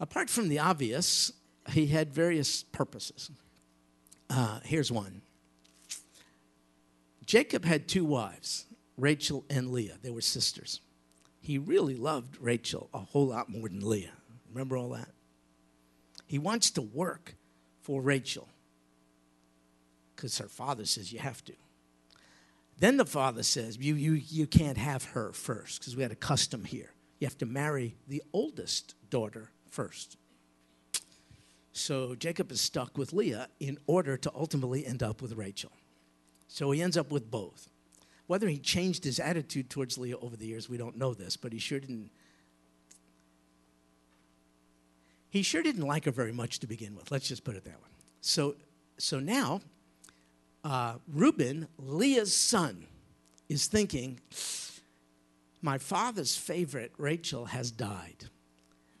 [0.00, 1.34] Apart from the obvious,
[1.68, 3.30] he had various purposes.
[4.30, 5.20] Uh, here's one
[7.26, 8.64] Jacob had two wives,
[8.96, 9.98] Rachel and Leah.
[10.02, 10.80] They were sisters.
[11.42, 14.16] He really loved Rachel a whole lot more than Leah.
[14.50, 15.10] Remember all that?
[16.26, 17.34] He wants to work
[17.82, 18.48] for Rachel
[20.16, 21.52] because her father says you have to.
[22.78, 26.16] Then the father says, You, you, you can't have her first because we had a
[26.16, 26.92] custom here.
[27.18, 30.16] You have to marry the oldest daughter first.
[31.72, 35.72] So Jacob is stuck with Leah in order to ultimately end up with Rachel.
[36.48, 37.68] So he ends up with both.
[38.26, 41.52] Whether he changed his attitude towards Leah over the years, we don't know this, but
[41.52, 42.10] he sure didn't.
[45.30, 47.10] He sure didn't like her very much to begin with.
[47.10, 47.90] Let's just put it that way.
[48.20, 48.56] So,
[48.98, 49.60] so now
[50.66, 52.86] uh, Reuben, Leah's son,
[53.48, 54.18] is thinking,
[55.62, 58.24] My father's favorite, Rachel, has died.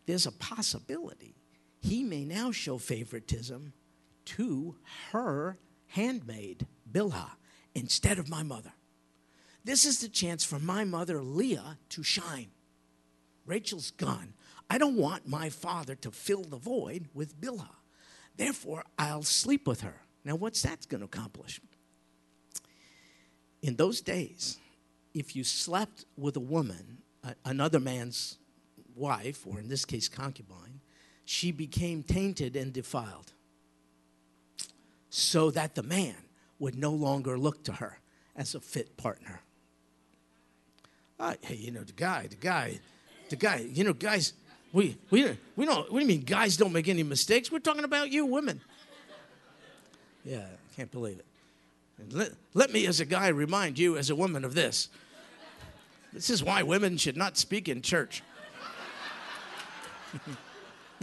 [0.06, 1.34] There's a possibility
[1.80, 3.72] he may now show favoritism
[4.26, 4.76] to
[5.10, 7.32] her handmaid, Bilhah,
[7.74, 8.72] instead of my mother.
[9.64, 12.50] This is the chance for my mother, Leah, to shine.
[13.44, 14.34] Rachel's gone.
[14.70, 17.74] I don't want my father to fill the void with Bilhah.
[18.36, 20.05] Therefore, I'll sleep with her.
[20.26, 21.60] Now, what's that going to accomplish?
[23.62, 24.58] In those days,
[25.14, 26.98] if you slept with a woman,
[27.44, 28.36] another man's
[28.96, 30.80] wife, or in this case, concubine,
[31.24, 33.32] she became tainted and defiled.
[35.10, 36.16] So that the man
[36.58, 38.00] would no longer look to her
[38.34, 39.42] as a fit partner.
[41.20, 42.80] Uh, hey, you know, the guy, the guy,
[43.28, 44.32] the guy, you know, guys,
[44.72, 47.52] we, we, we don't, what do you mean guys don't make any mistakes?
[47.52, 48.60] We're talking about you women.
[50.26, 51.26] Yeah, I can't believe it.
[52.12, 54.88] Let, let me, as a guy, remind you, as a woman, of this.
[56.12, 58.22] This is why women should not speak in church.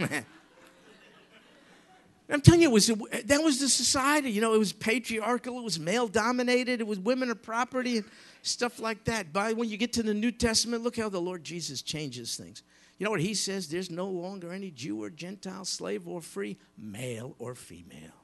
[2.30, 4.30] I'm telling you, it was that was the society.
[4.30, 5.58] You know, it was patriarchal.
[5.58, 6.80] It was male dominated.
[6.80, 8.06] It was women are property and
[8.42, 9.32] stuff like that.
[9.32, 12.62] By when you get to the New Testament, look how the Lord Jesus changes things.
[12.98, 13.68] You know what He says?
[13.68, 18.23] There's no longer any Jew or Gentile, slave or free, male or female.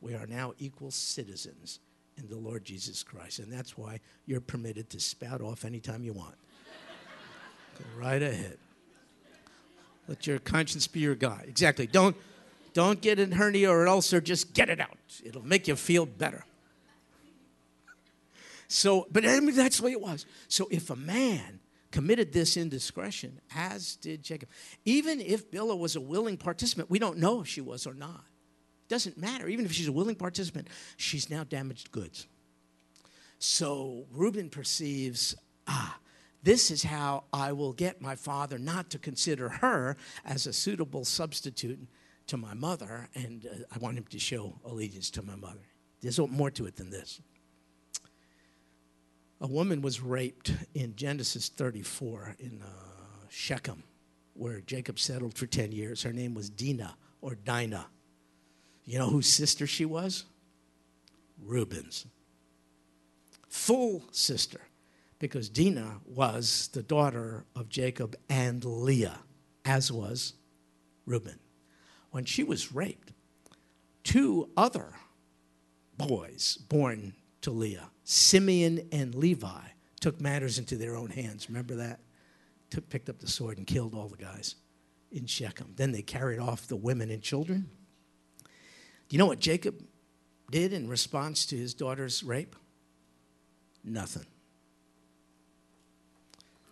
[0.00, 1.80] We are now equal citizens
[2.16, 3.38] in the Lord Jesus Christ.
[3.38, 6.34] And that's why you're permitted to spout off anytime you want.
[7.78, 8.58] Go right ahead.
[10.08, 11.46] Let your conscience be your guide.
[11.48, 11.86] Exactly.
[11.86, 12.16] Don't,
[12.72, 14.96] don't get a hernia or an ulcer, just get it out.
[15.24, 16.44] It'll make you feel better.
[18.68, 20.26] So, but I mean, that's the way it was.
[20.48, 24.48] So if a man committed this indiscretion, as did Jacob,
[24.84, 28.24] even if Bilhah was a willing participant, we don't know if she was or not.
[28.88, 29.48] Doesn't matter.
[29.48, 32.26] Even if she's a willing participant, she's now damaged goods.
[33.38, 35.34] So Reuben perceives,
[35.66, 35.98] ah,
[36.42, 41.04] This is how I will get my father not to consider her as a suitable
[41.04, 41.86] substitute
[42.28, 45.66] to my mother, and uh, I want him to show allegiance to my mother.
[46.00, 47.20] There's more to it than this.
[49.40, 52.66] A woman was raped in Genesis 34 in uh,
[53.28, 53.82] Shechem,
[54.34, 56.02] where Jacob settled for 10 years.
[56.02, 57.86] Her name was Dinah or Dinah.
[58.88, 60.24] You know whose sister she was?
[61.44, 62.06] Reuben's.
[63.46, 64.62] Full sister,
[65.18, 69.18] because Dinah was the daughter of Jacob and Leah,
[69.66, 70.32] as was
[71.04, 71.38] Reuben.
[72.12, 73.12] When she was raped,
[74.04, 74.94] two other
[75.98, 77.12] boys born
[77.42, 79.60] to Leah, Simeon and Levi,
[80.00, 81.50] took matters into their own hands.
[81.50, 82.00] Remember that?
[82.70, 84.54] Took, picked up the sword and killed all the guys
[85.12, 85.74] in Shechem.
[85.76, 87.68] Then they carried off the women and children.
[89.08, 89.82] Do you know what Jacob
[90.50, 92.54] did in response to his daughter's rape?
[93.82, 94.26] Nothing.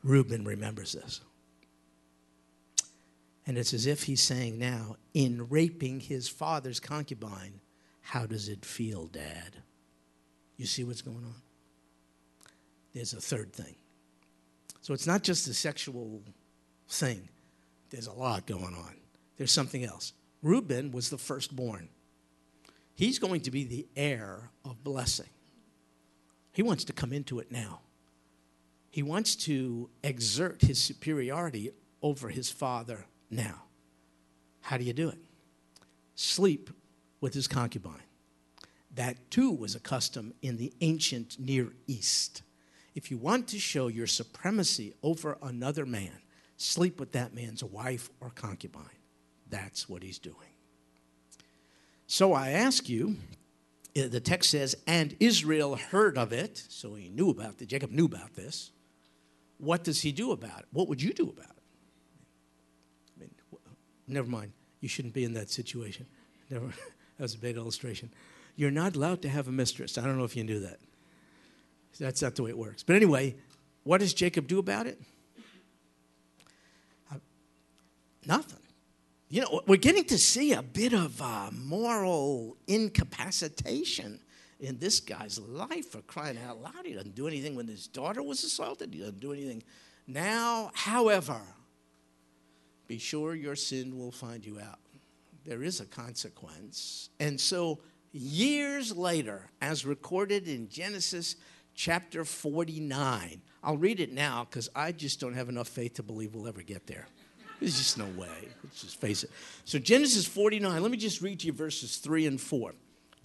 [0.03, 1.21] Reuben remembers this.
[3.47, 7.61] And it's as if he's saying now, in raping his father's concubine,
[8.01, 9.63] how does it feel, Dad?
[10.57, 11.43] You see what's going on?
[12.93, 13.77] There's a third thing.
[14.81, 16.23] So it's not just a sexual
[16.89, 17.29] thing,
[17.91, 18.95] there's a lot going on.
[19.37, 20.13] There's something else.
[20.43, 21.89] Reuben was the firstborn.
[22.97, 25.29] He's going to be the heir of blessing.
[26.53, 27.81] He wants to come into it now.
[28.91, 31.71] He wants to exert his superiority
[32.01, 33.65] over his father now.
[34.63, 35.19] How do you do it?
[36.15, 36.71] Sleep
[37.21, 38.03] with his concubine.
[38.95, 42.43] That too was a custom in the ancient Near East.
[42.95, 46.23] If you want to show your supremacy over another man,
[46.57, 48.89] sleep with that man's wife or concubine.
[49.51, 50.56] That's what he's doing.
[52.07, 53.17] So I ask you,
[53.97, 57.69] uh, the text says, and Israel heard of it, so he knew about it.
[57.69, 58.71] Jacob knew about this.
[59.59, 60.67] What does he do about it?
[60.73, 61.63] What would you do about it?
[63.17, 63.31] I mean,
[64.07, 64.53] never mind.
[64.81, 66.07] You shouldn't be in that situation.
[66.51, 66.67] Never.
[66.67, 66.75] that
[67.19, 68.11] was a bad illustration.
[68.55, 69.99] You're not allowed to have a mistress.
[69.99, 70.79] I don't know if you knew that.
[71.99, 72.83] That's not the way it works.
[72.83, 73.35] But anyway,
[73.83, 75.01] what does Jacob do about it?
[77.11, 77.17] Uh,
[78.27, 78.66] nothing.
[79.29, 84.21] You know, we're getting to see a bit of uh, moral incapacitation
[84.61, 86.85] in this guy's life for crying out loud.
[86.87, 89.65] He doesn't do anything when his daughter was assaulted, he doesn't do anything
[90.07, 90.71] now.
[90.75, 91.41] However,
[92.87, 94.79] be sure your sin will find you out.
[95.45, 97.11] There is a consequence.
[97.19, 97.81] And so,
[98.13, 101.35] years later, as recorded in Genesis
[101.75, 106.35] chapter 49, I'll read it now because I just don't have enough faith to believe
[106.35, 107.09] we'll ever get there.
[107.61, 108.49] There's just no way.
[108.63, 109.31] Let's just face it.
[109.65, 112.75] So, Genesis 49, let me just read to you verses 3 and 4.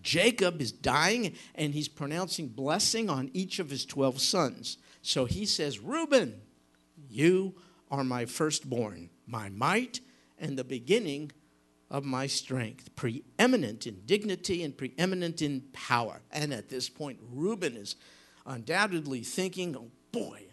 [0.01, 4.77] Jacob is dying and he's pronouncing blessing on each of his 12 sons.
[5.01, 6.41] So he says, Reuben,
[7.09, 7.55] you
[7.89, 9.99] are my firstborn, my might,
[10.37, 11.31] and the beginning
[11.89, 16.21] of my strength, preeminent in dignity and preeminent in power.
[16.31, 17.95] And at this point, Reuben is
[18.45, 20.43] undoubtedly thinking, oh boy,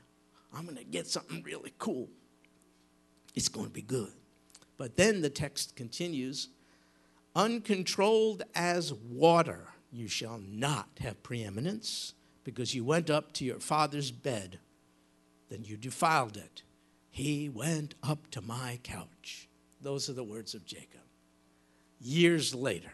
[0.53, 2.09] I'm going to get something really cool
[3.39, 4.13] it's going to be good.
[4.79, 6.49] But then the text continues
[7.37, 14.11] uncontrolled as water, you shall not have preeminence because you went up to your father's
[14.11, 14.59] bed,
[15.51, 16.63] then you defiled it.
[17.11, 19.49] He went up to my couch.
[19.81, 21.01] Those are the words of Jacob.
[22.01, 22.93] Years later,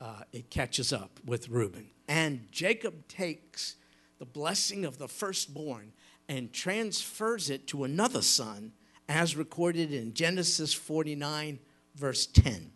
[0.00, 1.90] uh, it catches up with Reuben.
[2.08, 3.76] And Jacob takes
[4.18, 5.92] the blessing of the firstborn
[6.26, 8.72] and transfers it to another son
[9.08, 11.58] as recorded in Genesis 49,
[11.94, 12.72] verse 10.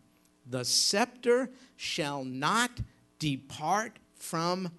[0.46, 2.70] The scepter shall not
[3.18, 4.70] depart from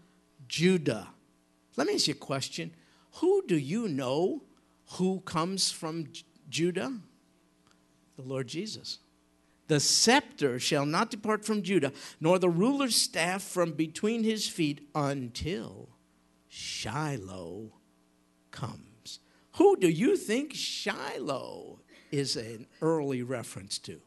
[0.47, 1.09] Judah.
[1.75, 2.71] Let me ask you a question.
[3.15, 4.43] Who do you know
[4.93, 6.07] who comes from
[6.49, 6.93] Judah?
[8.15, 8.99] The Lord Jesus.
[9.67, 14.89] The scepter shall not depart from Judah, nor the ruler's staff from between his feet
[14.95, 15.89] until
[16.47, 17.73] Shiloh
[18.49, 18.88] comes.
[19.59, 21.79] Who do you think Shiloh
[22.13, 23.99] is an early reference to?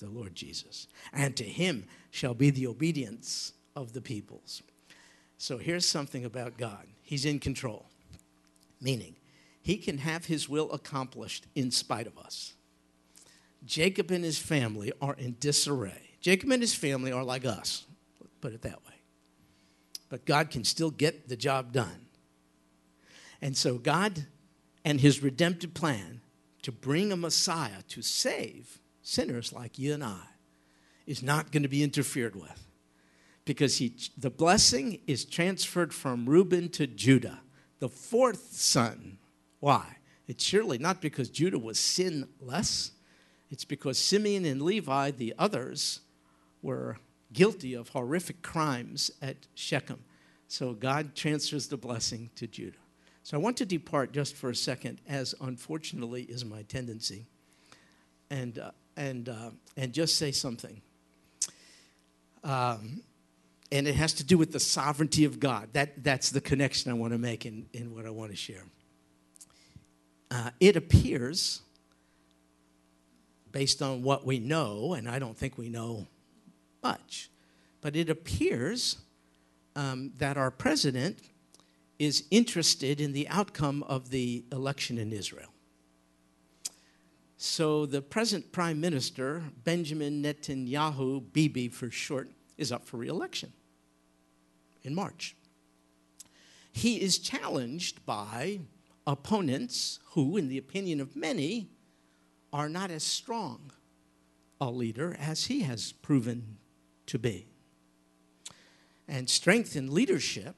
[0.00, 0.88] The Lord Jesus.
[1.12, 4.62] And to him shall be the obedience of the peoples.
[5.38, 7.86] So here's something about God He's in control,
[8.80, 9.14] meaning
[9.62, 12.54] he can have his will accomplished in spite of us.
[13.64, 16.16] Jacob and his family are in disarray.
[16.20, 17.86] Jacob and his family are like us,
[18.40, 18.94] put it that way.
[20.08, 22.01] But God can still get the job done.
[23.42, 24.26] And so God
[24.84, 26.20] and his redemptive plan
[26.62, 30.22] to bring a Messiah to save sinners like you and I
[31.06, 32.68] is not going to be interfered with
[33.44, 37.40] because he, the blessing is transferred from Reuben to Judah.
[37.80, 39.18] the fourth son.
[39.58, 39.96] Why?
[40.28, 42.92] It's surely not because Judah was sinless,
[43.50, 46.00] it's because Simeon and Levi, the others,
[46.62, 46.98] were
[47.32, 50.04] guilty of horrific crimes at Shechem.
[50.46, 52.81] So God transfers the blessing to Judah.
[53.24, 57.26] So I want to depart just for a second, as unfortunately is my tendency,
[58.30, 60.82] and, uh, and, uh, and just say something.
[62.42, 63.02] Um,
[63.70, 65.68] and it has to do with the sovereignty of God.
[65.72, 68.64] That, that's the connection I want to make in, in what I want to share.
[70.30, 71.62] Uh, it appears,
[73.52, 76.08] based on what we know, and I don't think we know
[76.82, 77.30] much,
[77.80, 78.96] but it appears
[79.76, 81.18] um, that our president
[82.02, 85.52] is interested in the outcome of the election in Israel.
[87.36, 93.52] So the present prime minister, Benjamin Netanyahu, Bibi for short, is up for reelection
[94.82, 95.36] in March.
[96.72, 98.60] He is challenged by
[99.06, 101.68] opponents who, in the opinion of many,
[102.52, 103.70] are not as strong
[104.60, 106.58] a leader as he has proven
[107.06, 107.46] to be.
[109.06, 110.56] And strength in leadership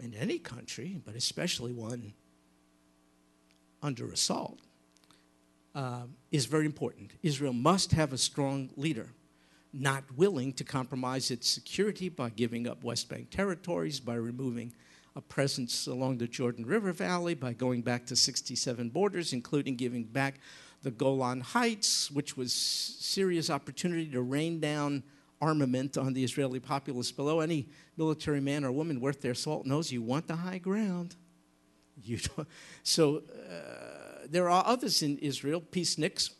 [0.00, 2.12] in any country, but especially one
[3.82, 4.58] under assault,
[5.74, 7.12] uh, is very important.
[7.22, 9.08] Israel must have a strong leader
[9.72, 14.72] not willing to compromise its security by giving up West Bank territories, by removing
[15.14, 20.04] a presence along the Jordan River Valley, by going back to 67 borders, including giving
[20.04, 20.40] back
[20.82, 25.02] the Golan Heights, which was serious opportunity to rain down
[25.40, 27.40] armament on the Israeli populace below.
[27.40, 31.16] Any military man or woman worth their salt knows you want the high ground.
[32.02, 32.18] You
[32.82, 36.30] so uh, there are others in Israel, peaceniks,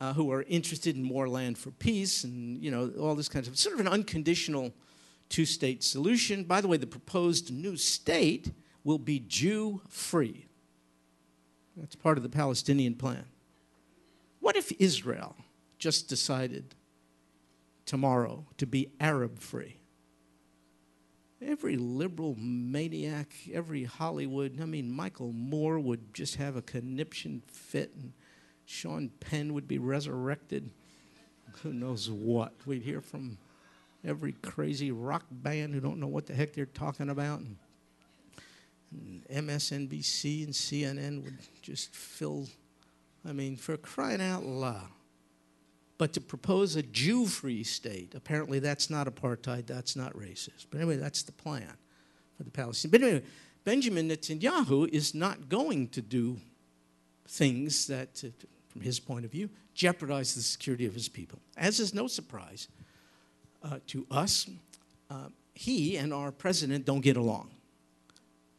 [0.00, 3.46] uh, who are interested in more land for peace and you know all this kind
[3.46, 4.72] of sort of an unconditional
[5.28, 6.42] two-state solution.
[6.42, 8.50] By the way, the proposed new state
[8.82, 10.46] will be Jew-free.
[11.76, 13.24] That's part of the Palestinian plan.
[14.40, 15.36] What if Israel
[15.78, 16.74] just decided
[17.88, 19.78] tomorrow to be Arab-free?
[21.40, 27.92] Every liberal maniac, every Hollywood, I mean, Michael Moore would just have a conniption fit
[27.94, 28.12] and
[28.66, 30.70] Sean Penn would be resurrected.
[31.62, 32.52] Who knows what?
[32.66, 33.38] We'd hear from
[34.04, 37.40] every crazy rock band who don't know what the heck they're talking about.
[37.40, 37.56] And,
[38.90, 42.48] and MSNBC and CNN would just fill,
[43.26, 44.88] I mean, for crying out loud.
[45.98, 50.66] But to propose a Jew free state, apparently that's not apartheid, that's not racist.
[50.70, 51.72] But anyway, that's the plan
[52.36, 52.90] for the Palestinians.
[52.92, 53.22] But anyway,
[53.64, 56.38] Benjamin Netanyahu is not going to do
[57.26, 58.22] things that,
[58.68, 61.40] from his point of view, jeopardize the security of his people.
[61.56, 62.68] As is no surprise
[63.64, 64.48] uh, to us,
[65.10, 67.50] uh, he and our president don't get along.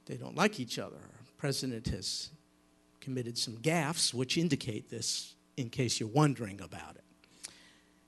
[0.08, 0.98] They don't like each other.
[0.98, 2.32] Our president has
[3.00, 7.04] committed some gaffes which indicate this, in case you're wondering about it.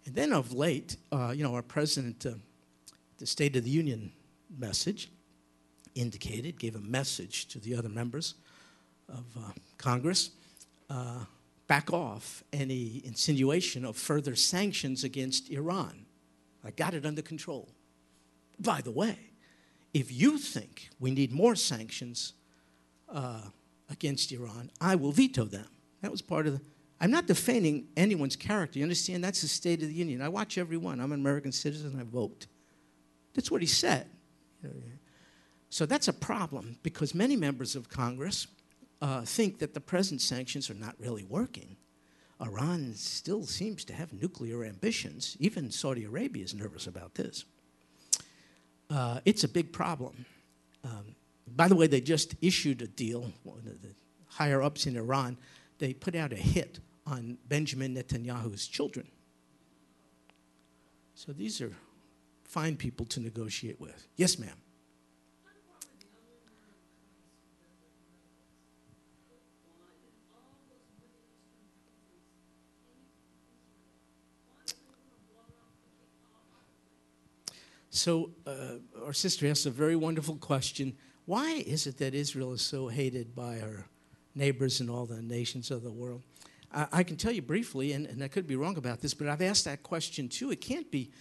[0.05, 2.31] And then of late, uh, you know, our president, uh,
[3.17, 4.11] the State of the Union
[4.57, 5.09] message
[5.95, 8.35] indicated, gave a message to the other members
[9.09, 10.31] of uh, Congress
[10.89, 11.25] uh,
[11.67, 16.05] back off any insinuation of further sanctions against Iran.
[16.63, 17.69] I got it under control.
[18.59, 19.17] By the way,
[19.93, 22.33] if you think we need more sanctions
[23.09, 23.41] uh,
[23.89, 25.67] against Iran, I will veto them.
[26.01, 26.61] That was part of the.
[27.01, 28.77] I'm not defaming anyone's character.
[28.77, 29.23] You understand?
[29.23, 30.21] That's the State of the Union.
[30.21, 30.99] I watch every one.
[30.99, 31.97] I'm an American citizen.
[31.99, 32.45] I vote.
[33.33, 34.07] That's what he said.
[35.71, 38.45] So that's a problem because many members of Congress
[39.01, 41.75] uh, think that the present sanctions are not really working.
[42.39, 45.35] Iran still seems to have nuclear ambitions.
[45.39, 47.45] Even Saudi Arabia is nervous about this.
[48.91, 50.25] Uh, it's a big problem.
[50.83, 51.15] Um,
[51.47, 53.95] by the way, they just issued a deal, the
[54.27, 55.37] higher ups in Iran,
[55.79, 56.79] they put out a hit
[57.11, 59.07] on Benjamin Netanyahu's children.
[61.13, 61.73] So these are
[62.43, 64.07] fine people to negotiate with.
[64.15, 64.57] Yes, ma'am.
[77.93, 80.97] So, uh, our sister asked a very wonderful question.
[81.25, 83.85] Why is it that Israel is so hated by our
[84.33, 86.23] neighbors and all the nations of the world?
[86.73, 89.41] I, can tell you briefly, and, and I could be wrong about this, but I've
[89.41, 90.51] asked that question too.
[90.51, 91.11] It can't be,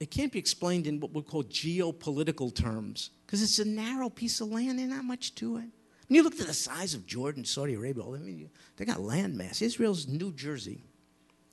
[0.00, 4.40] it can't be explained in what we call geopolitical terms, because it's a narrow piece
[4.40, 4.78] of land.
[4.78, 5.68] There's not much to it.
[6.08, 9.36] When you look at the size of Jordan, Saudi Arabia, I mean, they got land
[9.36, 9.62] mass.
[9.62, 10.84] Israel's New Jersey.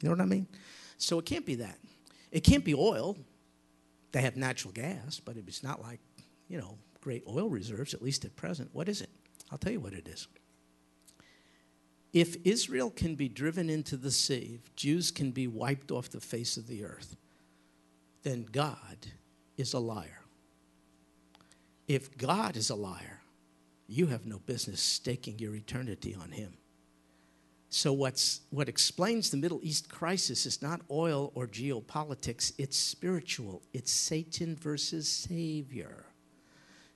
[0.01, 0.47] You know what I mean?
[0.97, 1.78] So it can't be that.
[2.32, 3.18] It can't be oil.
[4.12, 5.99] They have natural gas, but it's not like,
[6.47, 8.70] you know, great oil reserves, at least at present.
[8.74, 9.10] What is it?
[9.51, 10.28] I'll tell you what it is.
[12.14, 16.22] If Israel can be driven into the sea, if Jews can be wiped off the
[16.22, 17.16] face of the earth,
[18.22, 19.07] then God
[19.57, 20.22] is a liar.
[21.88, 23.22] If God is a liar,
[23.88, 26.53] you have no business staking your eternity on him.
[27.70, 33.64] So, what's, what explains the Middle East crisis is not oil or geopolitics, it's spiritual.
[33.74, 36.05] It's Satan versus Savior.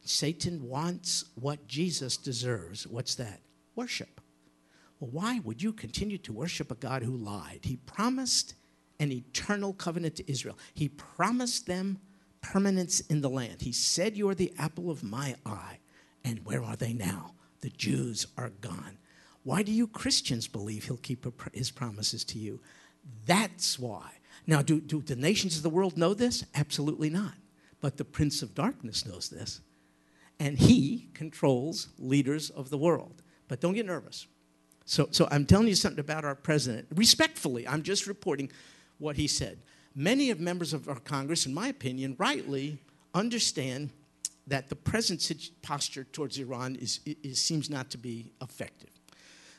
[0.05, 2.85] Satan wants what Jesus deserves.
[2.85, 3.41] What's that?
[3.75, 4.21] Worship.
[4.99, 7.61] Well, why would you continue to worship a God who lied?
[7.63, 8.55] He promised
[8.99, 11.99] an eternal covenant to Israel, He promised them
[12.41, 13.61] permanence in the land.
[13.61, 15.79] He said, You are the apple of my eye.
[16.23, 17.33] And where are they now?
[17.61, 18.97] The Jews are gone.
[19.43, 22.59] Why do you Christians believe he'll keep his promises to you?
[23.25, 24.11] That's why.
[24.45, 26.43] Now, do, do the nations of the world know this?
[26.53, 27.33] Absolutely not.
[27.79, 29.61] But the prince of darkness knows this.
[30.39, 33.21] And he controls leaders of the world.
[33.47, 34.27] But don't get nervous.
[34.87, 36.87] So, so I'm telling you something about our president.
[36.95, 38.49] Respectfully, I'm just reporting
[38.99, 39.59] what he said.
[39.93, 42.77] Many of members of our Congress, in my opinion, rightly
[43.13, 43.89] understand
[44.47, 48.89] that the present posture towards Iran is, is, seems not to be effective.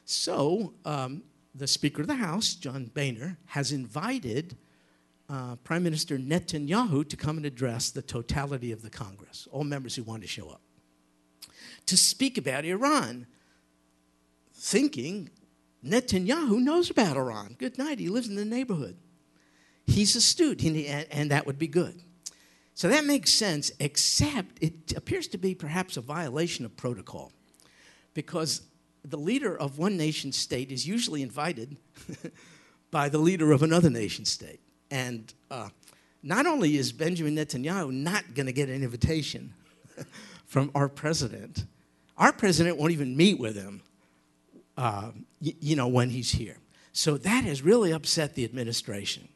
[0.07, 1.23] So, um,
[1.55, 4.57] the Speaker of the House, John Boehner, has invited
[5.29, 9.95] uh, Prime Minister Netanyahu to come and address the totality of the Congress, all members
[9.95, 10.63] who want to show up,
[11.85, 13.27] to speak about Iran,
[14.59, 15.31] thinking
[15.85, 17.55] Netanyahu knows about Iran.
[17.59, 18.97] Good night, he lives in the neighborhood.
[19.87, 22.03] He's astute, and, that would be good.
[22.75, 27.33] So that makes sense, except it appears to be perhaps a violation of protocol
[28.15, 28.63] because
[29.05, 31.77] the leader of one nation state is usually invited
[32.91, 34.61] by the leader of another nation state.
[34.91, 35.71] And uh,
[36.23, 39.55] not only is Benjamin Netanyahu not going to get an invitation
[40.47, 41.65] from our president,
[42.17, 43.83] our president won't even meet with him,
[44.79, 45.11] uh,
[45.43, 46.57] y- you know, when he's here.
[46.93, 49.29] So that has really upset the administration.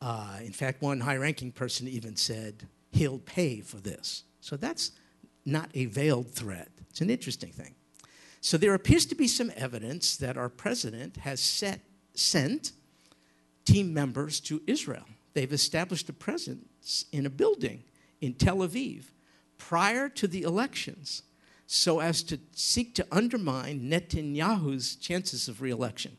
[0.00, 4.22] Uh, in fact, one high ranking person even said he'll pay for this.
[4.40, 4.92] So that's
[5.44, 6.68] not a veiled threat.
[6.88, 7.74] It's an interesting thing.
[8.40, 11.80] So there appears to be some evidence that our president has set,
[12.14, 12.72] sent
[13.64, 15.04] team members to Israel.
[15.32, 17.82] They've established a presence in a building
[18.20, 19.06] in Tel Aviv
[19.58, 21.22] prior to the elections
[21.66, 26.16] so as to seek to undermine Netanyahu's chances of reelection.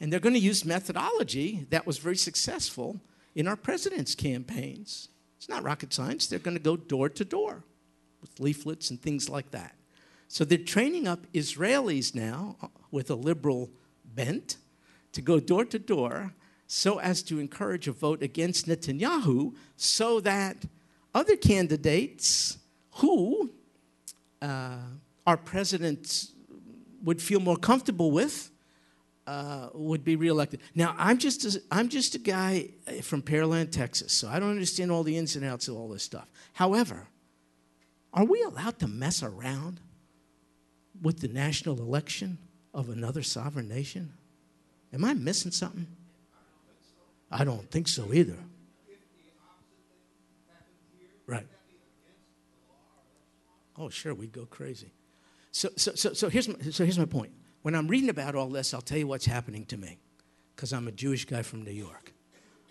[0.00, 3.00] And they're going to use methodology that was very successful
[3.34, 5.08] in our president's campaigns.
[5.38, 6.26] It's not rocket science.
[6.26, 7.64] They're going to go door to door
[8.20, 9.74] with leaflets and things like that.
[10.28, 13.70] So they're training up Israelis now uh, with a liberal
[14.04, 14.56] bent
[15.12, 16.34] to go door to door
[16.66, 20.64] so as to encourage a vote against Netanyahu so that
[21.14, 22.58] other candidates
[22.96, 23.50] who
[24.42, 24.78] uh,
[25.26, 26.26] our president
[27.02, 28.50] would feel more comfortable with
[29.26, 30.60] uh, would be reelected.
[30.74, 32.70] Now, I'm just, a, I'm just a guy
[33.02, 36.02] from Pearland, Texas, so I don't understand all the ins and outs of all this
[36.02, 36.30] stuff.
[36.52, 37.06] However,
[38.12, 39.80] are we allowed to mess around
[41.02, 42.38] with the national election
[42.72, 44.12] of another sovereign nation?
[44.92, 45.86] Am I missing something?
[47.30, 48.36] I don't think so either.
[51.26, 51.46] Right.
[53.76, 54.92] Oh, sure, we'd go crazy.
[55.50, 57.32] So, so, so, so, here's my, so here's my point.
[57.62, 59.98] When I'm reading about all this, I'll tell you what's happening to me
[60.54, 62.12] because I'm a Jewish guy from New York.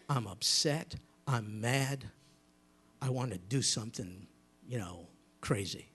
[0.09, 0.95] I'm upset.
[1.27, 2.05] I'm mad.
[3.01, 4.27] I want to do something,
[4.67, 5.07] you know,
[5.41, 5.89] crazy.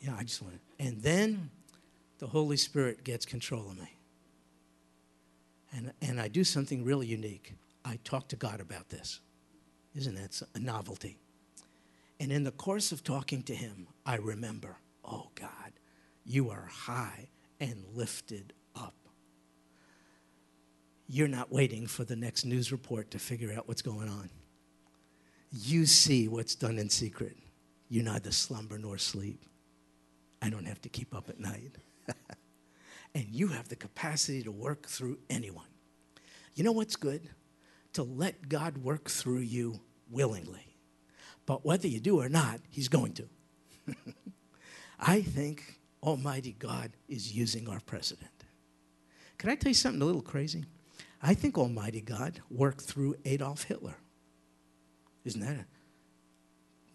[0.00, 0.84] Yeah, I just want to.
[0.84, 1.50] And then
[2.18, 3.98] the Holy Spirit gets control of me.
[5.72, 7.54] And, and I do something really unique.
[7.84, 9.20] I talk to God about this.
[9.94, 11.18] Isn't that a novelty?
[12.18, 15.72] And in the course of talking to Him, I remember, oh God,
[16.24, 17.28] you are high
[17.60, 18.94] and lifted up.
[21.08, 24.30] You're not waiting for the next news report to figure out what's going on.
[25.52, 27.36] You see what's done in secret.
[27.88, 29.44] You neither slumber nor sleep.
[30.42, 31.76] I don't have to keep up at night.
[33.14, 35.66] and you have the capacity to work through anyone.
[36.54, 37.28] You know what's good?
[37.92, 40.75] To let God work through you willingly.
[41.46, 43.28] But whether you do or not, He's going to.
[45.00, 48.30] I think Almighty God is using our president.
[49.38, 50.64] Can I tell you something a little crazy?
[51.22, 53.96] I think Almighty God worked through Adolf Hitler.
[55.24, 55.66] Isn't that a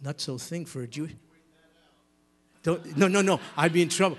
[0.03, 1.09] not so thing for a Jew?
[2.63, 3.39] Don't, no, no, no.
[3.57, 4.17] I'd be in trouble.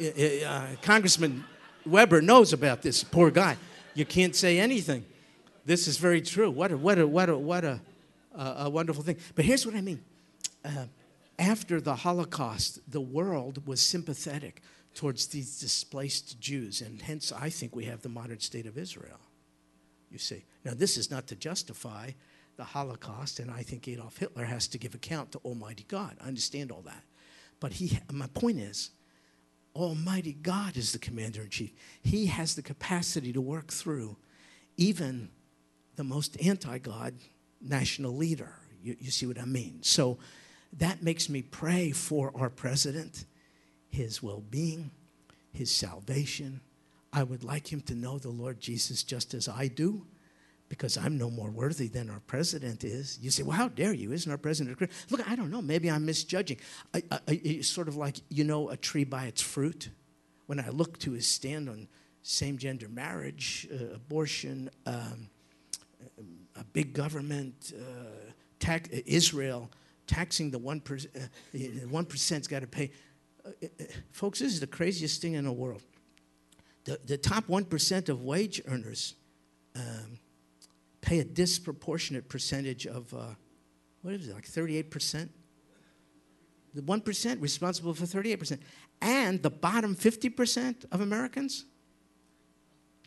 [0.00, 1.44] Uh, Congressman
[1.84, 3.04] Weber knows about this.
[3.04, 3.56] Poor guy.
[3.94, 5.04] You can't say anything.
[5.64, 6.50] This is very true.
[6.50, 7.80] What a, what a, what a, what a,
[8.34, 9.16] a wonderful thing.
[9.34, 10.02] But here's what I mean.
[10.64, 10.86] Uh,
[11.38, 14.62] after the Holocaust, the world was sympathetic
[14.94, 19.20] towards these displaced Jews, and hence I think we have the modern state of Israel.
[20.10, 20.44] You see.
[20.64, 22.10] Now, this is not to justify
[22.56, 26.16] the Holocaust, and I think Adolf Hitler has to give account to Almighty God.
[26.22, 27.04] I understand all that.
[27.60, 28.90] But he, my point is,
[29.74, 31.72] Almighty God is the commander in chief.
[32.02, 34.16] He has the capacity to work through
[34.76, 35.30] even
[35.96, 37.14] the most anti God
[37.60, 38.54] national leader.
[38.82, 39.78] You, you see what I mean?
[39.82, 40.18] So
[40.74, 43.24] that makes me pray for our president,
[43.88, 44.90] his well being,
[45.52, 46.60] his salvation.
[47.12, 50.06] I would like him to know the Lord Jesus just as I do
[50.68, 53.18] because I'm no more worthy than our president is.
[53.20, 54.12] You say, well, how dare you?
[54.12, 54.80] Isn't our president?
[55.10, 55.60] Look, I don't know.
[55.60, 56.58] Maybe I'm misjudging.
[56.94, 59.90] I, I, it's sort of like, you know, a tree by its fruit.
[60.46, 61.88] When I look to his stand on
[62.22, 65.28] same gender marriage, uh, abortion, um,
[66.56, 69.70] a big government, uh, tax, Israel
[70.10, 72.90] taxing the 1%, uh, the 1%'s got to pay.
[73.46, 75.82] Uh, uh, folks, this is the craziest thing in the world.
[76.84, 79.14] The, the top 1% of wage earners
[79.76, 80.18] um,
[81.00, 83.34] pay a disproportionate percentage of, uh,
[84.02, 85.28] what is it, like 38%?
[86.74, 88.58] The 1% responsible for 38%.
[89.00, 91.66] And the bottom 50% of Americans,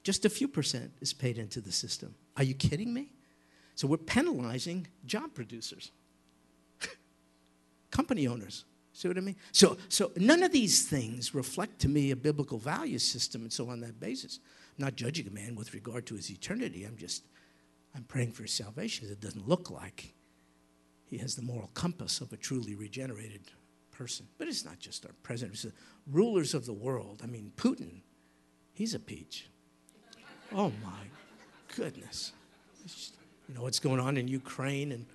[0.04, 2.16] just a few percent is paid into the system.
[2.38, 3.12] Are you kidding me?
[3.76, 5.92] So we're penalizing job producers,
[7.92, 8.66] company owners.
[8.94, 9.36] See what I mean?
[9.52, 13.70] So, so none of these things reflect to me a biblical value system, and so
[13.70, 14.40] on that basis,
[14.78, 16.84] I'm not judging a man with regard to his eternity.
[16.84, 17.24] I'm just
[17.96, 20.14] I'm praying for his salvation it doesn't look like
[21.06, 23.42] he has the moral compass of a truly regenerated
[23.92, 24.28] person.
[24.40, 25.74] But it's not just our president, it's the
[26.12, 27.22] rulers of the world.
[27.24, 28.02] I mean, Putin,
[28.74, 29.48] he's a peach.
[30.52, 31.04] Oh my
[31.76, 32.34] goodness.
[32.84, 33.16] Just,
[33.48, 35.06] you know what's going on in Ukraine and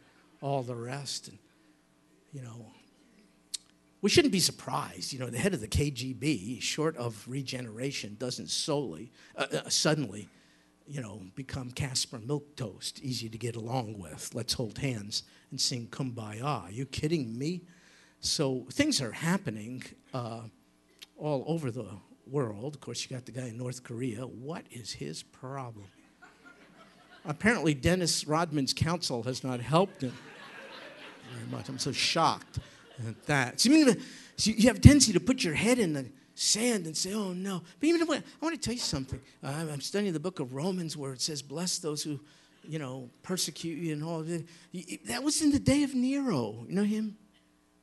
[0.40, 1.28] all the rest.
[1.28, 1.38] And,
[2.32, 2.66] you know,
[4.00, 5.12] we shouldn't be surprised.
[5.12, 10.28] You know, the head of the KGB, short of regeneration, doesn't solely, uh, uh, suddenly
[10.88, 14.34] you know, become Casper Milquetoast, easy to get along with.
[14.34, 16.64] Let's hold hands and sing Kumbaya.
[16.64, 17.62] Are you kidding me?
[18.20, 20.42] So things are happening uh,
[21.16, 21.88] all over the
[22.26, 22.74] world.
[22.74, 24.22] Of course, you got the guy in North Korea.
[24.22, 25.86] What is his problem?
[27.26, 30.14] Apparently, Dennis Rodman's counsel has not helped him
[31.34, 31.68] very much.
[31.68, 32.58] I'm so shocked
[33.06, 33.60] at that.
[33.60, 33.94] So, you,
[34.38, 37.62] you have a tendency to put your head in the sand and say, oh no.
[37.80, 39.20] But even I want to tell you something.
[39.42, 42.20] Uh, I'm studying the book of Romans where it says, bless those who,
[42.66, 45.06] you know, persecute you and all of it.
[45.06, 46.64] That was in the day of Nero.
[46.68, 47.16] You know him?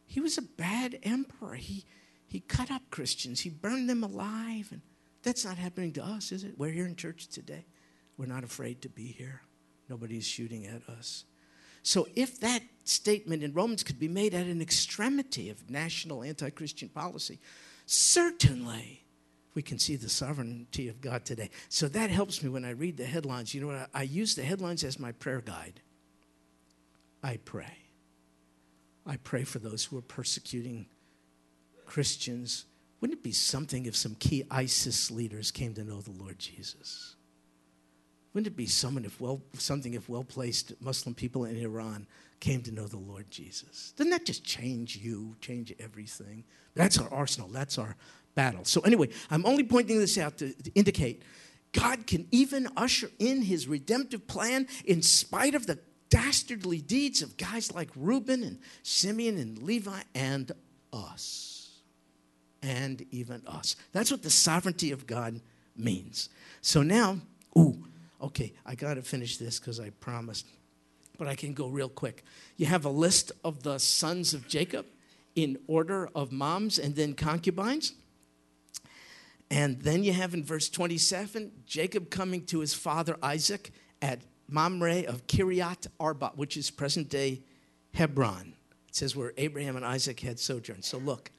[0.07, 1.55] He was a bad emperor.
[1.55, 1.83] He,
[2.27, 4.69] he cut up Christians, he burned them alive.
[4.71, 4.81] And
[5.21, 6.57] that's not happening to us, is it?
[6.57, 7.65] We're here in church today.
[8.18, 9.41] We're not afraid to be here.
[9.89, 11.26] Nobody's shooting at us.
[11.84, 16.49] So, if that statement in Romans could be made at an extremity of national anti
[16.49, 17.39] Christian policy,
[17.86, 19.03] Certainly,
[19.53, 21.49] we can see the sovereignty of God today.
[21.70, 23.53] So that helps me when I read the headlines.
[23.53, 23.89] You know what?
[23.93, 25.82] I, I use the headlines as my prayer guide.
[27.24, 27.78] I pray.
[29.05, 30.88] I pray for those who are persecuting
[31.86, 32.66] Christians.
[32.99, 37.14] Wouldn't it be something if some key ISIS leaders came to know the Lord Jesus?
[38.36, 42.05] Wouldn't it be someone if well, something if well placed Muslim people in Iran
[42.41, 43.93] came to know the Lord Jesus.
[43.95, 46.43] Doesn't that just change you, change everything?
[46.75, 47.95] That's our arsenal, that's our
[48.36, 48.65] battle.
[48.65, 51.23] So, anyway, I'm only pointing this out to, to indicate
[51.71, 55.79] God can even usher in his redemptive plan in spite of the
[56.09, 60.51] dastardly deeds of guys like Reuben and Simeon and Levi and
[60.91, 61.79] us.
[62.61, 63.77] And even us.
[63.93, 65.39] That's what the sovereignty of God
[65.77, 66.29] means.
[66.61, 67.19] So now,
[67.57, 67.86] ooh,
[68.22, 70.47] okay, I got to finish this because I promised
[71.18, 72.24] but I can go real quick.
[72.57, 74.86] You have a list of the sons of Jacob
[75.36, 77.93] in order of moms and then concubines.
[79.51, 85.03] And then you have in verse 27 Jacob coming to his father Isaac at Mamre
[85.07, 87.41] of Kiriath Arba, which is present day
[87.93, 88.53] Hebron.
[88.89, 90.86] It says where Abraham and Isaac had sojourned.
[90.86, 91.32] So look,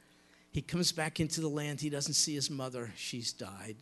[0.51, 1.81] he comes back into the land.
[1.81, 3.77] He doesn't see his mother, she's died.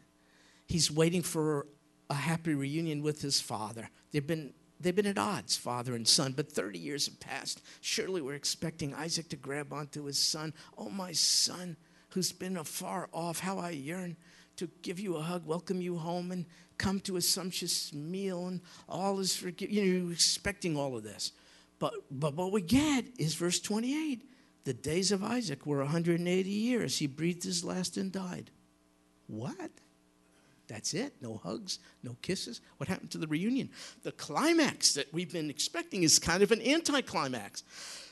[0.68, 1.68] He's waiting for
[2.10, 3.90] a happy reunion with his father.
[4.12, 7.62] They've been They've been at odds, father and son, but 30 years have passed.
[7.80, 10.54] Surely we're expecting Isaac to grab onto his son.
[10.78, 11.78] Oh, my son,
[12.10, 14.18] who's been afar off, how I yearn
[14.58, 16.46] to give you a hug, welcome you home, and
[16.78, 19.76] come to a sumptuous meal, and all is forgiven.
[19.76, 21.32] You know, you're expecting all of this.
[21.80, 24.30] But, but what we get is verse 28.
[24.66, 26.98] The days of Isaac were 180 years.
[26.98, 28.52] He breathed his last and died.
[29.28, 29.72] What?
[30.68, 31.14] That's it.
[31.22, 32.62] No hugs, no kisses.
[32.78, 33.70] What happened to the reunion?
[34.04, 37.64] The climax that we've been expecting is kind of an anticlimax.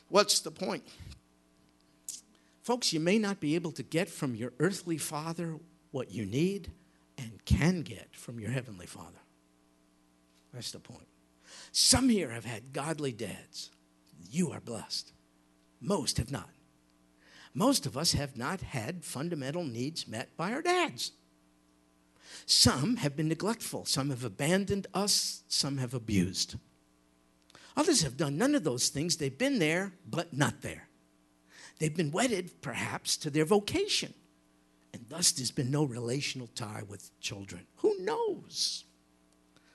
[0.10, 0.84] What's the point?
[2.62, 5.58] Folks, you may not be able to get from your earthly father
[5.92, 6.72] what you need
[7.18, 9.20] and can get from your heavenly father.
[10.54, 11.08] That's the point.
[11.72, 13.72] Some here have had godly dads.
[14.30, 15.12] You are blessed.
[15.82, 16.50] Most have not.
[17.54, 21.12] Most of us have not had fundamental needs met by our dads.
[22.46, 23.86] Some have been neglectful.
[23.86, 25.44] Some have abandoned us.
[25.48, 26.56] Some have abused.
[27.76, 29.18] Others have done none of those things.
[29.18, 30.88] They've been there, but not there.
[31.80, 34.14] They've been wedded, perhaps, to their vocation.
[34.94, 37.66] And thus, there's been no relational tie with children.
[37.78, 38.86] Who knows?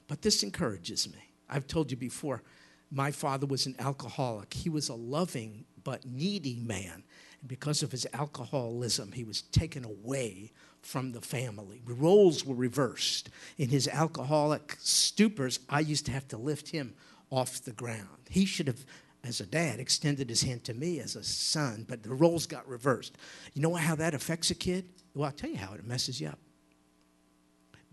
[0.07, 1.19] But this encourages me.
[1.51, 2.43] I've told you before,
[2.91, 4.55] my father was an alcoholic.
[4.55, 7.03] He was a loving but needy man.
[7.41, 10.53] And because of his alcoholism, he was taken away
[10.89, 11.83] from the family.
[11.85, 13.29] Roles were reversed.
[13.59, 16.95] In his alcoholic stupors, I used to have to lift him
[17.31, 18.31] off the ground.
[18.31, 18.87] He should have,
[19.23, 22.67] as a dad, extended his hand to me as a son, but the roles got
[22.67, 23.19] reversed.
[23.53, 24.89] You know how that affects a kid?
[25.15, 26.39] Well, I'll tell you how it messes you up.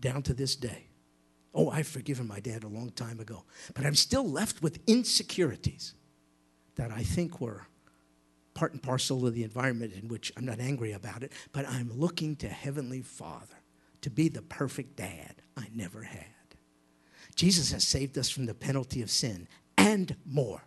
[0.00, 0.86] Down to this day.
[1.52, 3.44] Oh, I've forgiven my dad a long time ago,
[3.74, 5.92] but I'm still left with insecurities
[6.76, 7.66] that I think were
[8.56, 11.92] part and parcel of the environment in which I'm not angry about it, but I'm
[11.92, 13.54] looking to Heavenly Father
[14.00, 16.24] to be the perfect dad I never had.
[17.34, 19.46] Jesus has saved us from the penalty of sin
[19.76, 20.62] and more.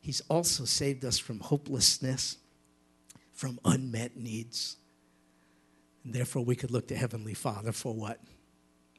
[0.00, 2.38] He's also saved us from hopelessness,
[3.32, 4.76] from unmet needs.
[6.04, 8.20] And therefore, we could look to Heavenly Father for what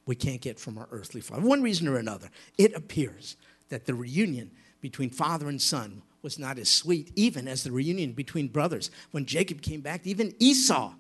[0.05, 1.41] we can't get from our earthly father.
[1.41, 3.38] One reason or another, it appears
[3.69, 4.51] that the reunion
[4.82, 8.91] between father and son was not as sweet, even as the reunion between brothers.
[9.11, 10.93] When Jacob came back, even Esau,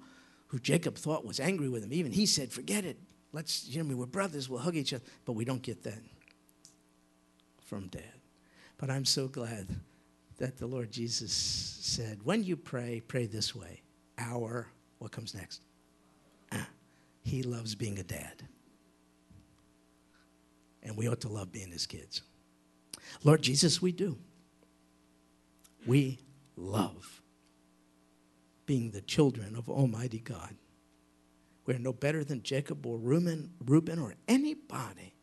[0.47, 2.97] who Jacob thought was angry with him, even he said, Forget it.
[3.33, 5.03] Let's, you know, we're brothers, we'll hug each other.
[5.25, 5.99] But we don't get that
[7.63, 8.03] from dad.
[8.77, 9.67] But I'm so glad
[10.37, 13.81] that the Lord Jesus said, When you pray, pray this way.
[14.17, 14.67] Our,
[14.99, 15.61] what comes next?
[16.51, 16.67] Ah,
[17.23, 18.43] he loves being a dad.
[20.83, 22.23] And we ought to love being his kids.
[23.23, 24.17] Lord Jesus, we do
[25.85, 26.19] we
[26.55, 27.21] love
[28.65, 30.55] being the children of Almighty God.
[31.65, 35.13] We're no better than Jacob or Reuben, Reuben or anybody.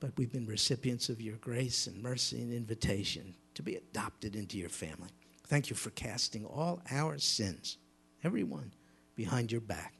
[0.00, 4.56] But we've been recipients of your grace and mercy and invitation to be adopted into
[4.56, 5.10] your family.
[5.46, 7.76] Thank you for casting all our sins,
[8.24, 8.72] everyone,
[9.14, 9.94] behind your back.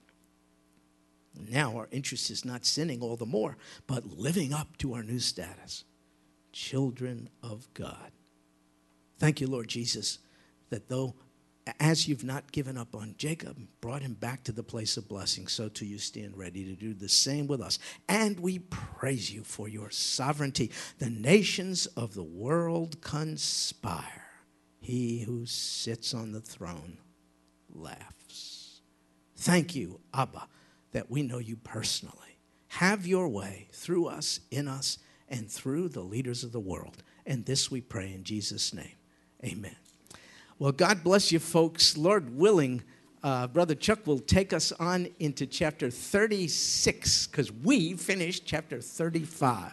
[1.49, 3.57] Now our interest is not sinning all the more,
[3.87, 5.85] but living up to our new status
[6.53, 8.13] children of God.
[9.21, 10.19] Thank you, Lord Jesus,
[10.71, 11.15] that though
[11.79, 15.47] as you've not given up on Jacob, brought him back to the place of blessing,
[15.47, 17.79] so too you stand ready to do the same with us.
[18.09, 20.71] And we praise you for your sovereignty.
[20.99, 24.25] The nations of the world conspire.
[24.81, 26.97] He who sits on the throne
[27.73, 28.81] laughs.
[29.37, 30.49] Thank you, Abba,
[30.93, 32.17] that we know you personally.
[32.69, 34.99] Have your way through us, in us,
[35.29, 37.03] and through the leaders of the world.
[37.27, 38.97] And this we pray in Jesus' name.
[39.45, 39.77] Amen.
[40.59, 41.97] Well, God bless you, folks.
[41.97, 42.83] Lord willing,
[43.23, 49.73] uh, Brother Chuck will take us on into chapter 36 because we finished chapter 35.